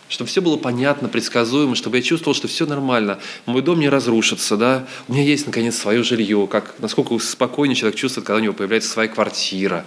[0.08, 4.56] чтобы все было понятно, предсказуемо, чтобы я чувствовал, что все нормально, мой дом не разрушится,
[4.56, 8.54] да, у меня есть, наконец, свое жилье, как, насколько спокойнее человек чувствует, когда у него
[8.54, 9.84] появляется своя квартира,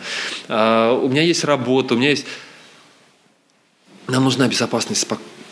[0.48, 2.26] а, у меня есть работа, у меня есть...
[4.08, 5.08] Нам нужна безопасность,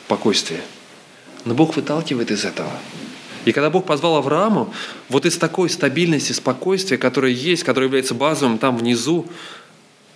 [0.05, 0.61] спокойствие.
[1.45, 2.71] Но Бог выталкивает из этого–
[3.47, 4.73] и когда Бог позвал Аврааму,
[5.09, 9.25] вот из такой стабильности, спокойствия, которое есть, которое является базовым там внизу,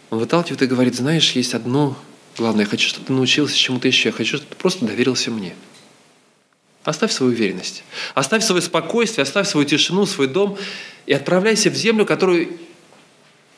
[0.10, 1.98] он выталкивает и говорит, знаешь, есть одно
[2.38, 5.54] главное, я хочу, чтобы ты научился чему-то еще, я хочу, чтобы ты просто доверился мне.
[6.84, 7.84] Оставь свою уверенность,
[8.16, 10.58] оставь свое спокойствие, оставь свою тишину, свой дом
[11.06, 12.58] и отправляйся в землю, которую,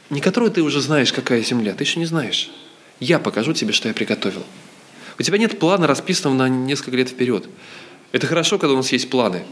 [0.09, 2.51] не которую ты уже знаешь, какая земля, ты еще не знаешь.
[2.99, 4.43] Я покажу тебе, что я приготовил.
[5.17, 7.47] У тебя нет плана, расписанного на несколько лет вперед.
[8.11, 9.45] Это хорошо, когда у нас есть планы.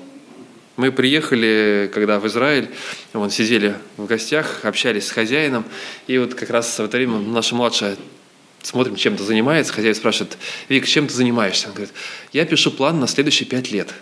[0.82, 2.67] Мы приехали, когда в Израиль,
[3.13, 5.63] вон, сидели в гостях, общались с хозяином,
[6.08, 7.98] и вот как раз в это время наша младшая
[8.63, 10.39] смотрим, чем то занимается, хозяин спрашивает,
[10.70, 11.67] Вик, чем ты занимаешься?
[11.67, 11.94] Он говорит,
[12.34, 13.94] я пишу план на следующие пять лет.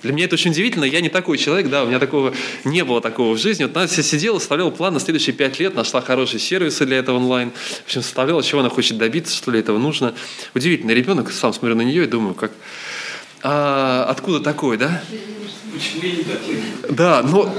[0.00, 2.32] Для меня это очень удивительно, я не такой человек, да, у меня такого
[2.64, 3.64] не было такого в жизни.
[3.64, 7.50] Вот она сидела, составляла план на следующие пять лет, нашла хорошие сервисы для этого онлайн.
[7.50, 10.14] В общем, составляла, чего она хочет добиться, что для этого нужно.
[10.54, 12.52] Удивительно, ребенок, сам смотрю на нее и думаю, как,
[13.42, 15.02] а, откуда такой, да?
[16.90, 17.52] Да, но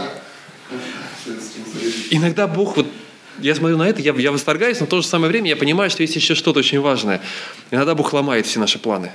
[2.10, 2.88] иногда Бог вот
[3.40, 5.90] я смотрю на это, я, я восторгаюсь, но в то же самое время я понимаю,
[5.90, 7.22] что есть еще что-то очень важное.
[7.72, 9.12] Иногда Бог ломает все наши планы.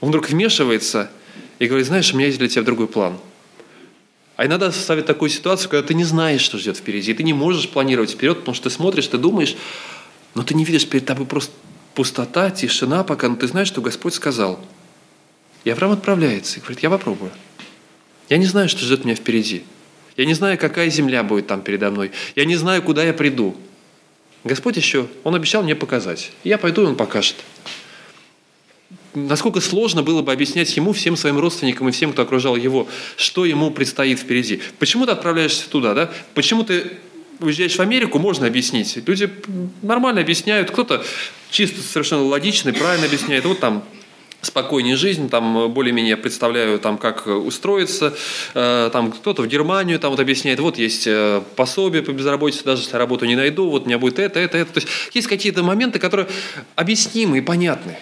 [0.00, 1.10] Он вдруг вмешивается
[1.58, 3.18] и говорит, знаешь, у меня есть для тебя другой план.
[4.36, 7.32] А иногда ставит такую ситуацию, когда ты не знаешь, что ждет впереди, и ты не
[7.32, 9.56] можешь планировать вперед, потому что ты смотришь, ты думаешь,
[10.34, 11.52] но ты не видишь перед тобой просто
[11.94, 14.64] пустота, тишина пока, но ты знаешь, что Господь сказал–
[15.64, 17.30] и Авраам отправляется и говорит, я попробую.
[18.32, 19.62] Я не знаю, что ждет меня впереди.
[20.16, 22.12] Я не знаю, какая земля будет там передо мной.
[22.34, 23.54] Я не знаю, куда я приду.
[24.42, 26.32] Господь еще, Он обещал мне показать.
[26.42, 27.36] я пойду, и Он покажет.
[29.12, 33.44] Насколько сложно было бы объяснять ему, всем своим родственникам и всем, кто окружал его, что
[33.44, 34.62] ему предстоит впереди.
[34.78, 36.10] Почему ты отправляешься туда, да?
[36.32, 36.92] Почему ты
[37.38, 38.96] уезжаешь в Америку, можно объяснить.
[39.06, 39.28] Люди
[39.82, 41.04] нормально объясняют, кто-то
[41.50, 43.44] чисто совершенно логично правильно объясняет.
[43.44, 43.84] Вот там
[44.42, 48.14] спокойнее жизнь, там более-менее представляю, там, как устроиться,
[48.54, 52.82] э, там кто-то в Германию там вот объясняет, вот есть э, пособие по безработице, даже
[52.82, 54.72] если работу не найду, вот у меня будет это, это, это.
[54.72, 56.26] То есть есть какие-то моменты, которые
[56.74, 57.96] объяснимы и понятны.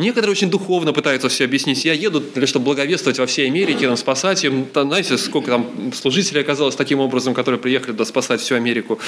[0.00, 1.84] Некоторые очень духовно пытаются все объяснить.
[1.84, 4.64] Я еду, для чтобы благовествовать во всей Америке, там, спасать им.
[4.64, 8.98] Там, знаете, сколько там служителей оказалось таким образом, которые приехали туда спасать всю Америку,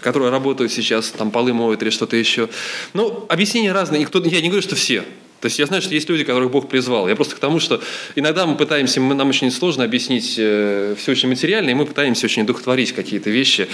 [0.00, 2.48] которые работают сейчас, там полы моют или что-то еще.
[2.94, 4.02] Ну, объяснения разные.
[4.02, 5.04] И кто, я не говорю, что все.
[5.40, 7.08] То есть я знаю, что есть люди, которых Бог призвал.
[7.08, 7.80] Я просто к тому, что
[8.16, 12.24] иногда мы пытаемся, мы, нам очень сложно объяснить э, все очень материально, и мы пытаемся
[12.24, 13.68] очень духотворить какие-то вещи.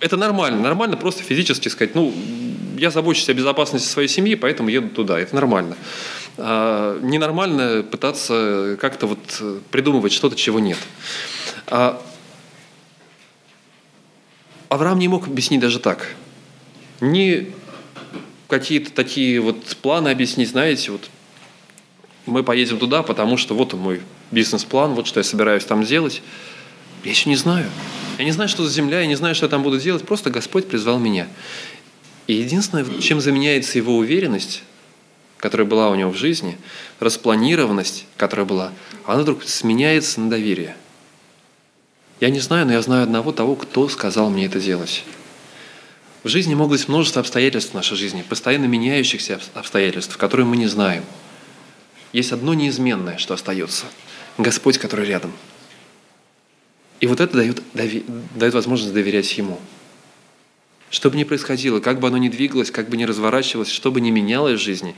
[0.00, 0.60] Это нормально.
[0.60, 2.12] Нормально просто физически сказать, ну,
[2.78, 5.18] я забочусь о безопасности своей семьи, поэтому еду туда.
[5.18, 5.76] Это нормально.
[6.38, 10.78] А ненормально пытаться как-то вот придумывать что-то, чего нет.
[11.66, 12.02] А
[14.68, 16.14] Авраам не мог объяснить даже так.
[17.00, 17.52] Ни
[18.48, 21.08] какие-то такие вот планы объяснить, знаете, вот
[22.26, 26.22] мы поедем туда, потому что вот он мой бизнес-план, вот что я собираюсь там делать.
[27.04, 27.70] Я еще не знаю.
[28.18, 30.30] Я не знаю, что за земля, я не знаю, что я там буду делать, просто
[30.30, 31.28] Господь призвал меня.
[32.26, 34.62] И единственное, чем заменяется его уверенность,
[35.38, 36.58] которая была у него в жизни,
[36.98, 38.72] распланированность, которая была,
[39.04, 40.76] она вдруг сменяется на доверие.
[42.20, 45.04] Я не знаю, но я знаю одного того, кто сказал мне это делать.
[46.22, 50.66] В жизни могут быть множество обстоятельств в нашей жизни, постоянно меняющихся обстоятельств, которые мы не
[50.66, 51.04] знаем.
[52.12, 53.84] Есть одно неизменное, что остается.
[54.38, 55.32] Господь, который рядом.
[56.98, 57.62] И вот это дает,
[58.34, 59.60] дает возможность доверять Ему.
[60.90, 64.00] Что бы ни происходило, как бы оно ни двигалось, как бы ни разворачивалось, что бы
[64.00, 64.94] ни менялось в жизни,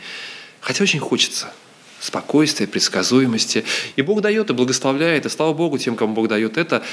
[0.61, 1.53] хотя очень хочется
[2.01, 3.64] спокойствия, предсказуемости.
[3.96, 6.85] И Бог дает, и благословляет, и слава Богу тем, кому Бог дает это.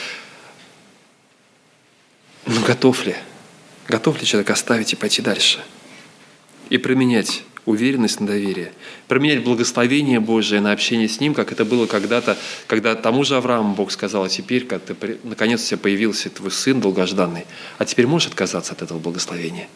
[2.46, 3.16] Но готов ли?
[3.88, 5.64] Готов ли человек оставить и пойти дальше?
[6.70, 8.72] И применять уверенность на доверие.
[9.08, 13.74] Променять благословение Божие на общение с Ним, как это было когда-то, когда тому же Аврааму
[13.74, 17.46] Бог сказал, а теперь, когда ты, наконец у тебя появился твой сын долгожданный,
[17.78, 19.68] а теперь можешь отказаться от этого благословения.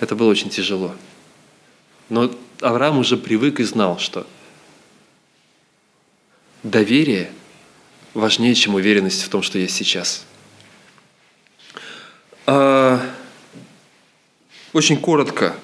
[0.00, 0.94] Это было очень тяжело.
[2.08, 4.26] Но Авраам уже привык и знал, что
[6.62, 7.30] доверие
[8.14, 10.24] важнее, чем уверенность в том, что есть сейчас.
[12.46, 13.00] А,
[14.72, 15.56] очень коротко.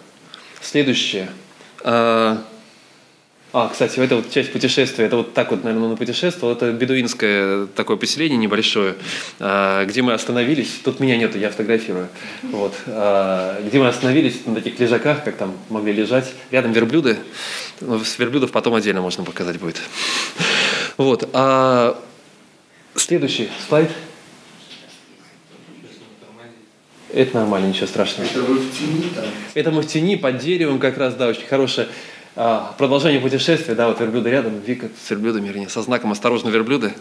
[0.72, 1.28] Следующее.
[1.85, 2.42] А,
[3.52, 6.54] а, кстати, это вот часть путешествия, это вот так вот, наверное, на путешествовал.
[6.54, 8.94] Это бедуинское такое поселение небольшое,
[9.38, 10.80] а, где мы остановились.
[10.82, 12.08] Тут меня нету, я фотографирую.
[12.44, 12.72] Вот.
[12.87, 16.32] А, где мы остановились на таких лежаках, как там могли лежать.
[16.50, 17.18] Рядом верблюды.
[17.82, 19.78] Ну, с верблюдов потом отдельно можно показать будет.
[20.96, 21.28] Вот.
[21.35, 22.02] А
[22.94, 23.90] следующий слайд.
[27.12, 28.27] Это нормально, ничего страшного.
[28.27, 29.25] Это мы в тени там?
[29.53, 31.88] Это мы в тени, под деревом как раз, да, очень хорошее
[32.35, 36.94] а, продолжение путешествия, да, вот верблюды рядом, Вика с верблюдами, вернее, со знаком «Осторожно, верблюды».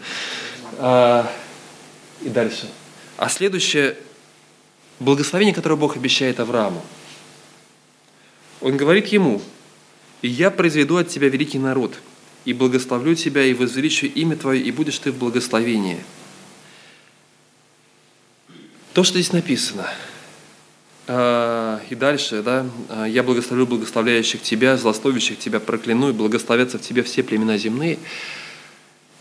[0.78, 1.26] А,
[2.20, 2.68] и дальше.
[3.16, 3.96] А следующее–
[5.00, 6.82] благословение, которое Бог обещает Аврааму.
[8.60, 9.40] Он говорит ему,
[10.20, 11.94] «И я произведу от тебя великий народ,
[12.44, 16.00] и благословлю тебя, и возвеличу имя твое, и будешь ты в благословении».
[18.92, 19.88] То, что здесь написано,
[21.06, 26.82] а, и дальше, да, а, я благословлю благословляющих тебя, злословящих тебя прокляну, и благословятся в
[26.82, 27.98] тебе все племена земные.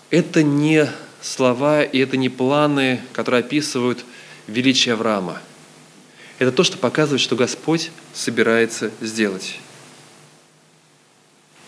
[0.10, 0.90] Это не
[1.22, 4.04] слова и это не планы, которые описывают
[4.48, 5.42] величие Авраама.
[6.38, 9.60] Это то, что показывает, что Господь собирается сделать.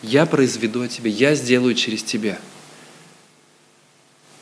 [0.01, 2.37] Я произведу от тебя, я сделаю через тебя.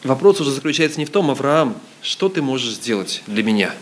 [0.04, 3.74] Вопрос уже заключается не в том, Авраам, что ты можешь сделать для меня?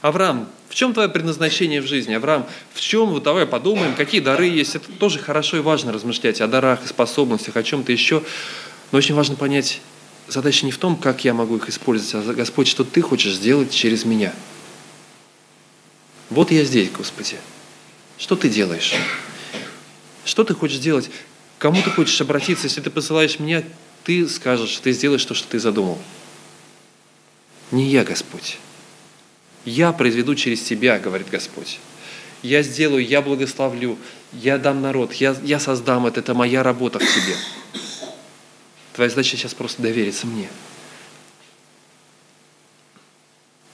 [0.00, 2.14] Авраам, в чем твое предназначение в жизни?
[2.14, 4.74] Авраам, в чем, вот давай подумаем, какие дары есть.
[4.74, 8.22] Это тоже хорошо и важно размышлять о дарах, способностях, о чем-то еще.
[8.90, 9.80] Но очень важно понять,
[10.26, 13.72] задача не в том, как я могу их использовать, а Господь, что ты хочешь сделать
[13.72, 14.32] через меня.
[16.30, 17.36] Вот я здесь, Господи.
[18.18, 18.94] Что ты делаешь?
[20.24, 21.10] Что ты хочешь сделать?
[21.58, 22.66] Кому ты хочешь обратиться?
[22.66, 23.62] Если ты посылаешь меня,
[24.04, 25.98] ты скажешь, ты сделаешь то, что ты задумал.
[27.70, 28.58] Не я, Господь.
[29.64, 31.78] Я произведу через тебя, говорит Господь.
[32.42, 33.96] Я сделаю, я благословлю,
[34.32, 37.36] я дам народ, я, я создам это, это моя работа в тебе.
[38.94, 40.48] Твоя задача сейчас просто довериться мне.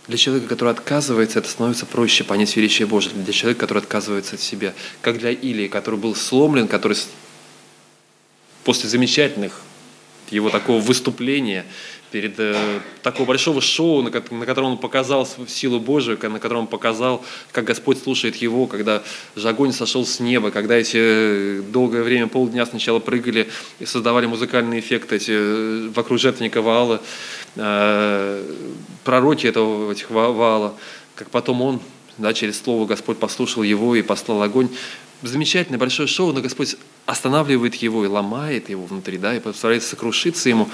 [0.07, 3.15] Для человека, который отказывается, это становится проще понять величие Божие.
[3.15, 4.75] Для человека, который отказывается от себя.
[5.03, 6.97] Как для Илии, который был сломлен, который
[8.65, 9.61] после замечательных
[10.31, 11.65] его такого выступления
[12.11, 16.67] перед э, такого большого шоу, на, на котором он показал силу Божию, на котором он
[16.67, 19.03] показал, как Господь слушает его, когда
[19.37, 24.27] же огонь сошел с неба, когда эти э, долгое время, полдня сначала прыгали и создавали
[24.27, 27.03] музыкальные эффекты эти, э, вокруг жертвенника Ваала,
[27.57, 28.43] э,
[29.05, 30.75] пророки этого этих Ваала,
[31.15, 31.81] как потом он,
[32.17, 34.69] да, через слово Господь послушал его и послал огонь.
[35.23, 36.77] Замечательное большое шоу, но Господь
[37.07, 40.69] останавливает его и ломает его внутри, да, и постарается сокрушиться ему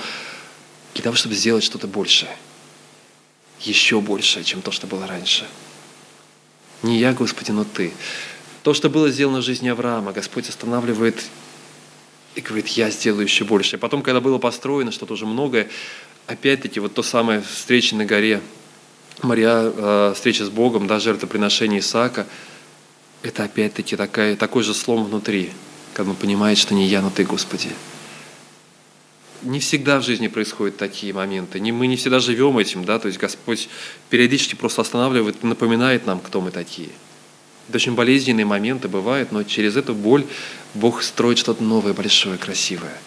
[0.92, 2.36] для того, чтобы сделать что-то большее,
[3.60, 5.46] еще большее, чем то, что было раньше.
[6.82, 7.92] Не я, Господи, но Ты.
[8.62, 11.24] То, что было сделано в жизни Авраама, Господь останавливает
[12.34, 13.78] и говорит, я сделаю еще больше.
[13.78, 15.68] потом, когда было построено что-то уже многое,
[16.26, 18.40] опять-таки вот то самое встреча на горе,
[19.22, 22.26] Мария, э, встреча с Богом, да, жертвоприношение Исаака,
[23.24, 25.50] это опять-таки такая, такой же слом внутри,
[25.94, 27.70] когда он понимает, что не я, но Ты, Господи
[29.44, 31.60] не всегда в жизни происходят такие моменты.
[31.60, 33.68] Не, мы не всегда живем этим, да, то есть Господь
[34.08, 36.88] периодически просто останавливает, напоминает нам, кто мы такие.
[37.68, 40.24] Это очень болезненные моменты бывают, но через эту боль
[40.74, 42.98] Бог строит что-то новое, большое, красивое.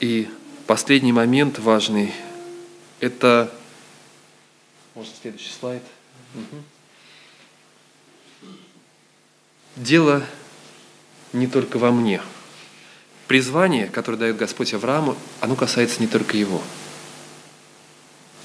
[0.00, 0.28] И
[0.66, 2.12] последний момент важный–
[3.00, 3.52] это…
[4.94, 5.82] Можно следующий слайд?
[6.34, 6.62] Угу.
[9.76, 10.22] Дело
[11.32, 12.22] не только во мне.
[13.26, 16.62] Призвание, которое дает Господь Аврааму, оно касается не только его.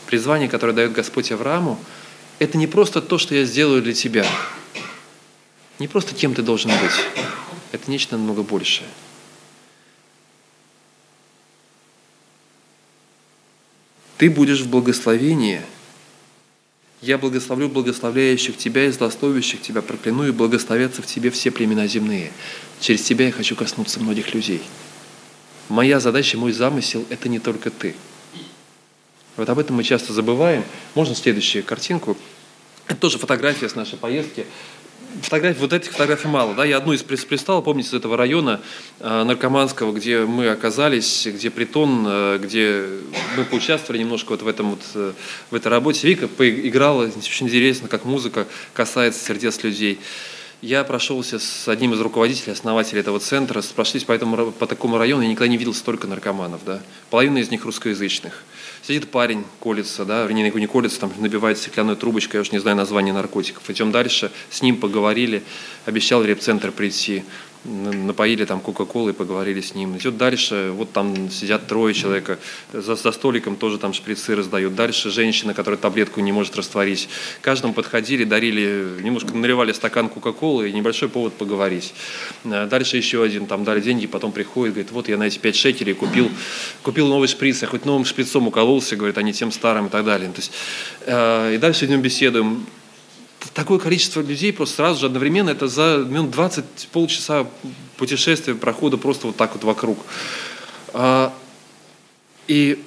[0.08, 1.78] Призвание, которое дает Господь Аврааму,
[2.40, 4.26] это не просто то, что я сделаю для тебя.
[5.78, 7.26] Не просто кем ты должен быть.
[7.72, 8.88] Это нечто намного большее.
[14.20, 15.62] Ты будешь в благословении–
[17.02, 22.32] я благословлю благословляющих тебя и злословящих тебя, прокляну и благословятся в тебе все племена земные.
[22.82, 24.62] Через тебя я хочу коснуться многих людей.
[25.70, 27.96] Моя задача, мой замысел– это не только ты.
[29.38, 30.66] Вот об этом мы часто забываем.
[30.94, 32.18] Можно следующую картинку.
[32.88, 34.46] Это тоже фотография с нашей поездки.
[35.24, 36.54] Фотографий, вот этих фотографий мало.
[36.54, 36.64] Да?
[36.64, 38.62] Я одну из пристал, помните, из этого района
[39.00, 42.86] э, наркоманского, где мы оказались, где притон, э, где
[43.36, 45.14] мы поучаствовали немножко вот в, этом вот, э,
[45.50, 46.08] в этой работе.
[46.08, 50.00] Вика поиграла, очень интересно, как музыка касается сердец людей.
[50.62, 55.24] Я прошелся с одним из руководителей, основателей этого центра, прошлись по, этому, по такому району,
[55.24, 56.62] я никогда не видел столько наркоманов.
[56.66, 56.82] Да?
[57.10, 58.44] Половина из них русскоязычных.
[58.90, 62.76] Сидит парень, колется, да, вернее, не колется, там набивает стеклянную трубочкой, я уж не знаю
[62.76, 63.70] название наркотиков.
[63.70, 65.44] Идем дальше, с ним поговорили,
[65.86, 67.24] обещал в репцентр прийти
[67.66, 69.98] напоили там Кока-Колы, поговорили с ним.
[69.98, 72.40] Идет дальше, вот там сидят трое человека,
[72.72, 74.76] за, за столиком тоже там шприцы раздают.
[74.76, 77.10] Дальше женщина, которая таблетку не может растворить.
[77.42, 81.94] Каждому подходили, дарили, немножко наливали стакан Кока-Колы и небольшой повод поговорить.
[82.46, 85.56] Э, дальше еще один, там дали деньги, потом приходит, говорит, вот я на эти 5
[85.56, 86.32] шекелей купил,
[86.82, 90.06] купил новый шприц, я хоть новым шприцом укололся, говорит, а не тем старым и так
[90.06, 90.30] далее.
[90.30, 90.52] То есть,
[91.02, 92.66] э, и дальше идем беседуем
[93.54, 97.48] такое количество людей просто сразу же одновременно, это за минут 20, полчаса
[97.98, 100.00] путешествия, прохода просто вот так вот вокруг.
[100.94, 101.34] А,
[102.48, 102.84] и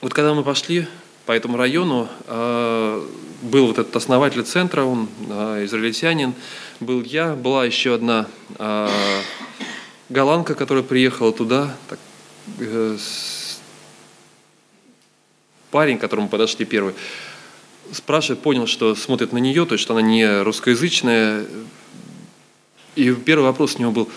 [0.00, 0.86] вот когда мы пошли
[1.26, 3.06] по этому району, а,
[3.42, 6.34] был вот этот основатель центра, он а, израильтянин,
[6.80, 8.26] был я, была еще одна
[10.12, 11.98] голландка, которая приехала туда, так,
[12.58, 12.96] э,
[15.70, 16.94] парень, к которому подошли первый,
[17.92, 21.46] спрашивает, понял, что смотрит на нее, то есть что она не русскоязычная.
[22.96, 24.08] И первый вопрос у него был,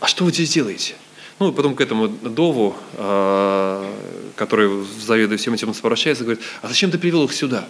[0.00, 0.94] а что вы здесь делаете?
[1.38, 3.92] Ну, потом к этому Дову, а,
[4.36, 7.68] который заведует всем этим, обращается, говорит, а зачем ты привел их сюда?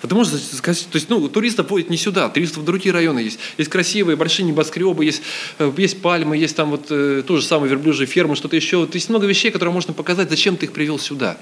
[0.00, 3.38] Потому что, то есть, ну, туристов водят не сюда, туристов в другие районы есть.
[3.58, 5.20] Есть красивые, большие небоскребы, есть,
[5.58, 8.86] э, есть пальмы, есть там вот э, тоже самые верблюжьи фермы, что-то еще.
[8.86, 11.36] То есть много вещей, которые можно показать, зачем ты их привел сюда.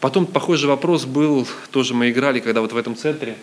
[0.00, 3.36] Потом похожий вопрос был, тоже мы играли, когда вот в этом центре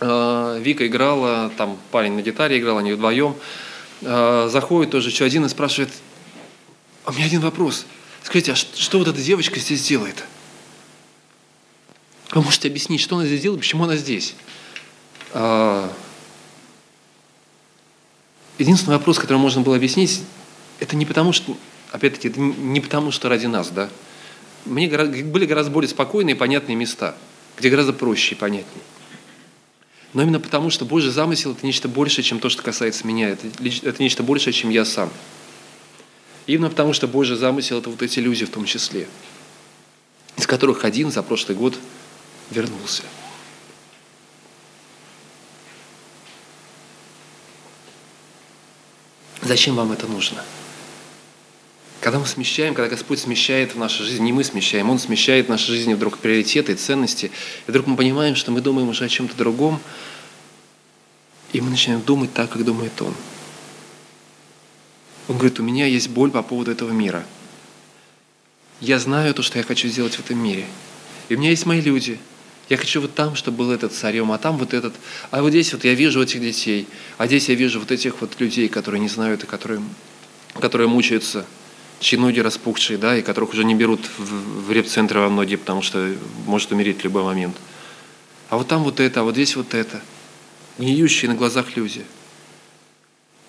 [0.00, 3.36] э, Вика играла, там парень на гитаре играл, они вдвоем.
[4.02, 5.90] Э, заходит тоже еще один и спрашивает,
[7.04, 7.86] а у меня один вопрос.
[8.24, 10.24] Скажите, а что вот эта девочка здесь делает?
[12.32, 14.34] Вы можете объяснить, что она здесь делает, почему она здесь?
[18.58, 20.22] Единственный вопрос, который можно было объяснить,
[20.80, 21.56] это не потому, что,
[21.92, 23.88] опять-таки, это не потому, что ради нас, да,
[24.64, 27.16] мне были гораздо более спокойные и понятные места,
[27.56, 28.84] где гораздо проще и понятнее.
[30.14, 33.28] Но именно потому, что Божий замысел– это нечто большее, чем то, что касается меня.
[33.28, 33.46] Это,
[33.82, 35.10] это нечто большее, чем я сам.
[36.46, 39.06] Именно потому, что Божий замысел– это вот эти люди в том числе,
[40.36, 41.78] из которых один за прошлый год
[42.50, 43.02] вернулся.
[49.42, 50.42] Зачем вам это нужно?
[52.00, 55.48] Когда мы смещаем, когда Господь смещает в нашей жизни, не мы смещаем, Он смещает в
[55.48, 57.32] нашей жизни вдруг приоритеты и ценности,
[57.66, 59.80] и вдруг мы понимаем, что мы думаем уже о чем-то другом,
[61.52, 63.14] и мы начинаем думать так, как думает Он.
[65.26, 67.26] Он говорит, у меня есть боль по поводу этого мира.
[68.80, 70.66] Я знаю то, что я хочу сделать в этом мире.
[71.28, 72.18] И у меня есть мои люди.
[72.68, 74.94] Я хочу вот там, чтобы был этот царем, а там вот этот.
[75.30, 76.86] А вот здесь вот я вижу этих детей,
[77.16, 79.82] а здесь я вижу вот этих вот людей, которые не знают и которые,
[80.60, 81.44] которые мучаются–
[82.00, 85.82] чьи ноги распухшие, да, и которых уже не берут в, в реп-центры во многие, потому
[85.82, 86.14] что
[86.46, 87.56] может умереть в любой момент.
[88.50, 90.00] А вот там вот это, а вот здесь вот это.
[90.78, 92.04] Гниющие на глазах люди.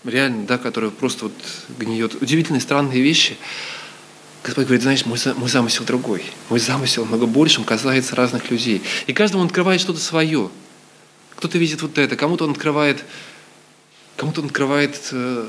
[0.03, 1.33] Реально, да, которые просто вот
[1.77, 2.15] гниет.
[2.21, 3.37] Удивительные, странные вещи.
[4.43, 6.23] Господь говорит, знаешь, мой, мой замысел другой.
[6.49, 8.81] Мой замысел много большим касается разных людей.
[9.07, 10.49] И каждому он открывает что-то свое.
[11.35, 13.03] Кто-то видит вот это, кому-то он открывает,
[14.17, 15.47] кому-то он открывает э,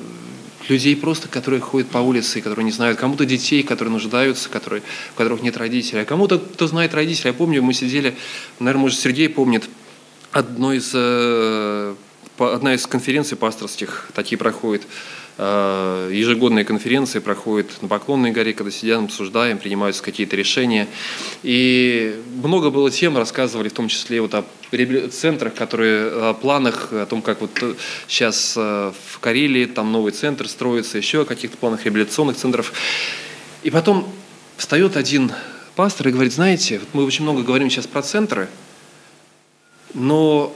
[0.71, 4.83] людей просто, которые ходят по улице, которые не знают, кому-то детей, которые нуждаются, которые,
[5.15, 7.29] у которых нет родителей, а кому-то, кто знает родителей.
[7.29, 8.17] Я помню, мы сидели,
[8.59, 9.69] наверное, может, Сергей помнит,
[10.33, 11.95] одной из, э,
[12.41, 14.83] одна из конференций пасторских такие проходит,
[15.43, 20.87] Э, ежегодные конференции проходят на Поклонной горе, когда сидим, обсуждаем, принимаются какие-то решения.
[21.43, 24.45] И много было тем, рассказывали в том числе вот о
[25.11, 27.53] центрах, которые, о планах, о том, как вот
[28.07, 32.75] сейчас э, в Карелии там новый центр строится, еще о каких-то планах реабилитационных центров.
[33.63, 34.13] И потом
[34.59, 35.33] встает один
[35.75, 38.47] пастор и говорит, знаете, вот мы очень много говорим сейчас про центры,
[39.95, 40.55] но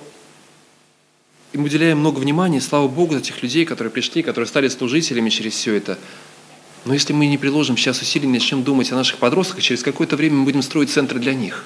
[1.55, 5.31] и мы уделяем много внимания, слава Богу, за тех людей, которые пришли, которые стали служителями
[5.31, 5.97] через все это.
[6.85, 10.35] Но если мы не приложим сейчас усилий, начнем думать о наших подростках, через какое-то время
[10.39, 11.65] мы будем строить центры для них.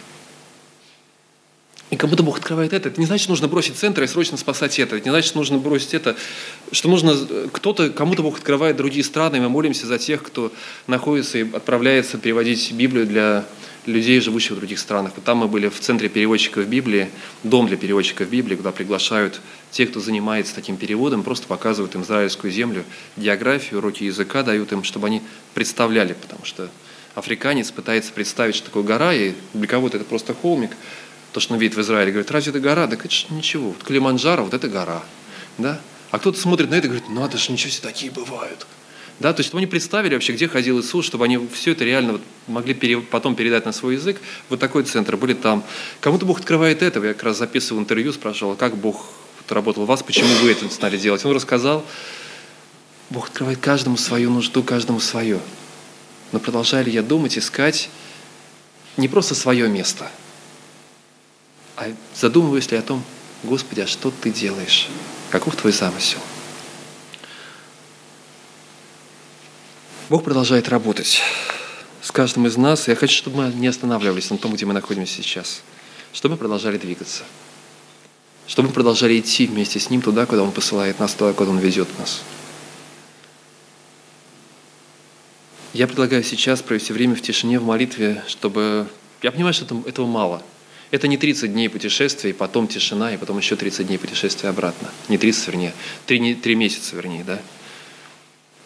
[1.89, 2.91] И как будто Бог открывает это.
[2.91, 4.97] Это не значит, нужно бросить центр и срочно спасать это.
[4.97, 6.17] Это не значит, нужно бросить это.
[6.71, 7.17] Что нужно...
[7.51, 10.53] Кто-то, кому-то Бог открывает другие страны, и мы молимся за тех, кто
[10.87, 13.47] находится и отправляется переводить Библию для
[13.89, 15.13] людей, живущих в других странах.
[15.17, 17.09] Вот там мы были в центре переводчиков Библии,
[17.43, 22.53] дом для переводчиков Библии, куда приглашают тех, кто занимается таким переводом, просто показывают им израильскую
[22.53, 22.85] землю,
[23.17, 25.23] географию, уроки языка дают им, чтобы они
[25.55, 26.71] представляли, потому что
[27.15, 30.71] африканец пытается представить, что такое гора, и для кого-то это просто холмик,
[31.33, 32.87] то, что он видит в Израиле, говорит, разве это гора?
[32.87, 33.69] Да же ничего.
[33.69, 35.03] Вот Климанджаро, вот это гора.
[35.59, 35.81] Да?
[36.11, 38.67] А кто-то смотрит на это и говорит, это же ничего себе такие бывают.
[39.21, 42.13] Да, то есть чтобы они представили вообще, где ходил Иисус, чтобы они все это реально
[42.13, 44.21] вот могли пере, потом передать на свой язык.
[44.49, 45.65] Вот такой центр, были там.
[46.01, 47.05] Кому-то Бог открывает это.
[47.05, 49.07] Я как раз записывал интервью, спрашивал, как Бог
[49.49, 51.25] работал у вас, почему вы это стали делать.
[51.25, 51.85] Он рассказал,
[53.11, 55.41] Бог открывает каждому свою нужду, каждому свое.
[56.31, 57.89] Но продолжаю ли я думать, искать
[58.97, 60.11] не просто свое место,
[61.77, 63.03] а задумываюсь ли о том,
[63.45, 64.89] Господи, а что ты делаешь?
[65.31, 66.19] Каков твой замысел?
[70.09, 71.21] Бог продолжает работать
[72.01, 72.89] с каждым из нас.
[72.89, 75.61] Я хочу, чтобы мы не останавливались на том, где мы находимся сейчас.
[76.15, 77.25] Чтобы мы продолжали двигаться.
[78.47, 81.59] Чтобы мы продолжали идти вместе с Ним туда, куда Он посылает нас, туда, куда Он
[81.59, 82.23] ведет нас.
[85.75, 88.89] Я предлагаю сейчас провести время в тишине, в молитве, чтобы...
[89.21, 90.43] Я понимаю, что этого мало.
[90.91, 94.89] Это не 30 дней путешествия, и потом тишина, и потом еще 30 дней путешествия обратно.
[95.11, 95.75] Не 30, вернее.
[96.07, 97.43] 3, 3 месяца, вернее, да?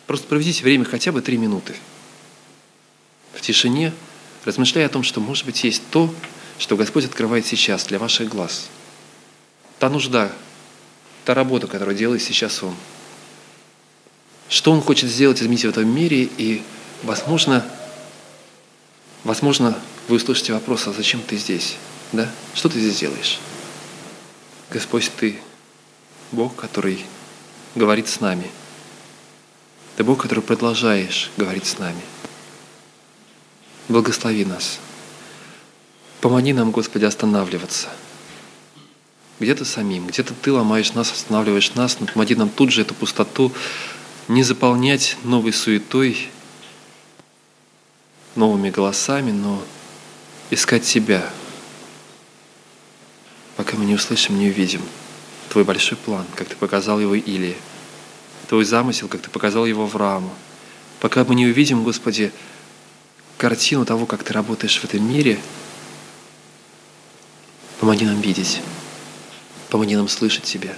[0.07, 1.75] Просто проведите время хотя бы три минуты
[3.35, 3.93] в тишине,
[4.45, 6.13] размышляя о том, что, может быть, есть то,
[6.59, 8.69] что Господь открывает сейчас для ваших глаз.
[9.79, 10.33] Та нужда,
[11.25, 12.75] та работа, которую делает сейчас Он.
[14.49, 16.63] Что Он хочет сделать, изменить в этом мире, и,
[17.03, 17.65] возможно,
[19.25, 19.79] возможно,
[20.09, 21.77] вы услышите вопрос, а зачем ты здесь?
[22.13, 22.31] Да?
[22.55, 23.39] Что ты здесь делаешь?
[24.71, 25.39] Господь, Ты
[26.33, 27.05] Бог, который
[27.75, 28.51] говорит с нами–
[30.03, 32.01] ты Бог, который продолжаешь говорить с нами.
[33.89, 34.81] Благослови нас.
[36.21, 37.89] Помоги нам, Господи, останавливаться.
[39.39, 43.53] Где-то самим, где-то Ты ломаешь нас, останавливаешь нас, но помоги нам тут же эту пустоту
[44.27, 46.29] не заполнять новой суетой,
[48.35, 49.63] новыми голосами, но
[50.51, 51.31] искать Тебя,
[53.57, 54.83] пока мы не услышим, не увидим
[55.49, 57.57] Твой большой план, как Ты показал его Илии
[58.53, 60.31] твой замысел, как ты показал его Аврааму.
[61.01, 62.31] Пока мы не увидим, Господи,
[63.39, 65.41] картину того, как ты работаешь в этом мире,
[67.81, 68.61] помоги нам видеть,
[69.71, 70.77] помоги нам слышать Тебя.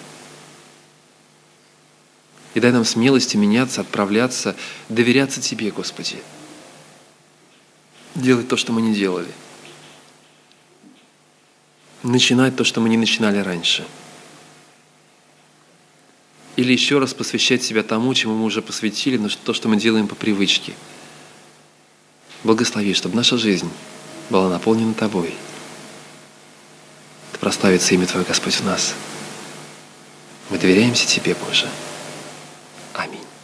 [2.54, 4.54] И дай нам смелости меняться, отправляться,
[4.88, 6.22] доверяться Тебе, Господи.
[8.14, 9.32] Делать то, что мы не делали.
[12.04, 13.84] Начинать то, что мы не начинали раньше–
[16.57, 20.07] или еще раз посвящать себя тому, чему мы уже посвятили, но то, что мы делаем
[20.07, 20.72] по привычке.
[22.44, 23.70] Благослови, чтобы наша жизнь
[24.30, 25.34] была наполнена Тобой.
[27.32, 28.94] Да прославится имя Твое, Господь, в нас.
[30.50, 31.68] Мы доверяемся Тебе, Боже.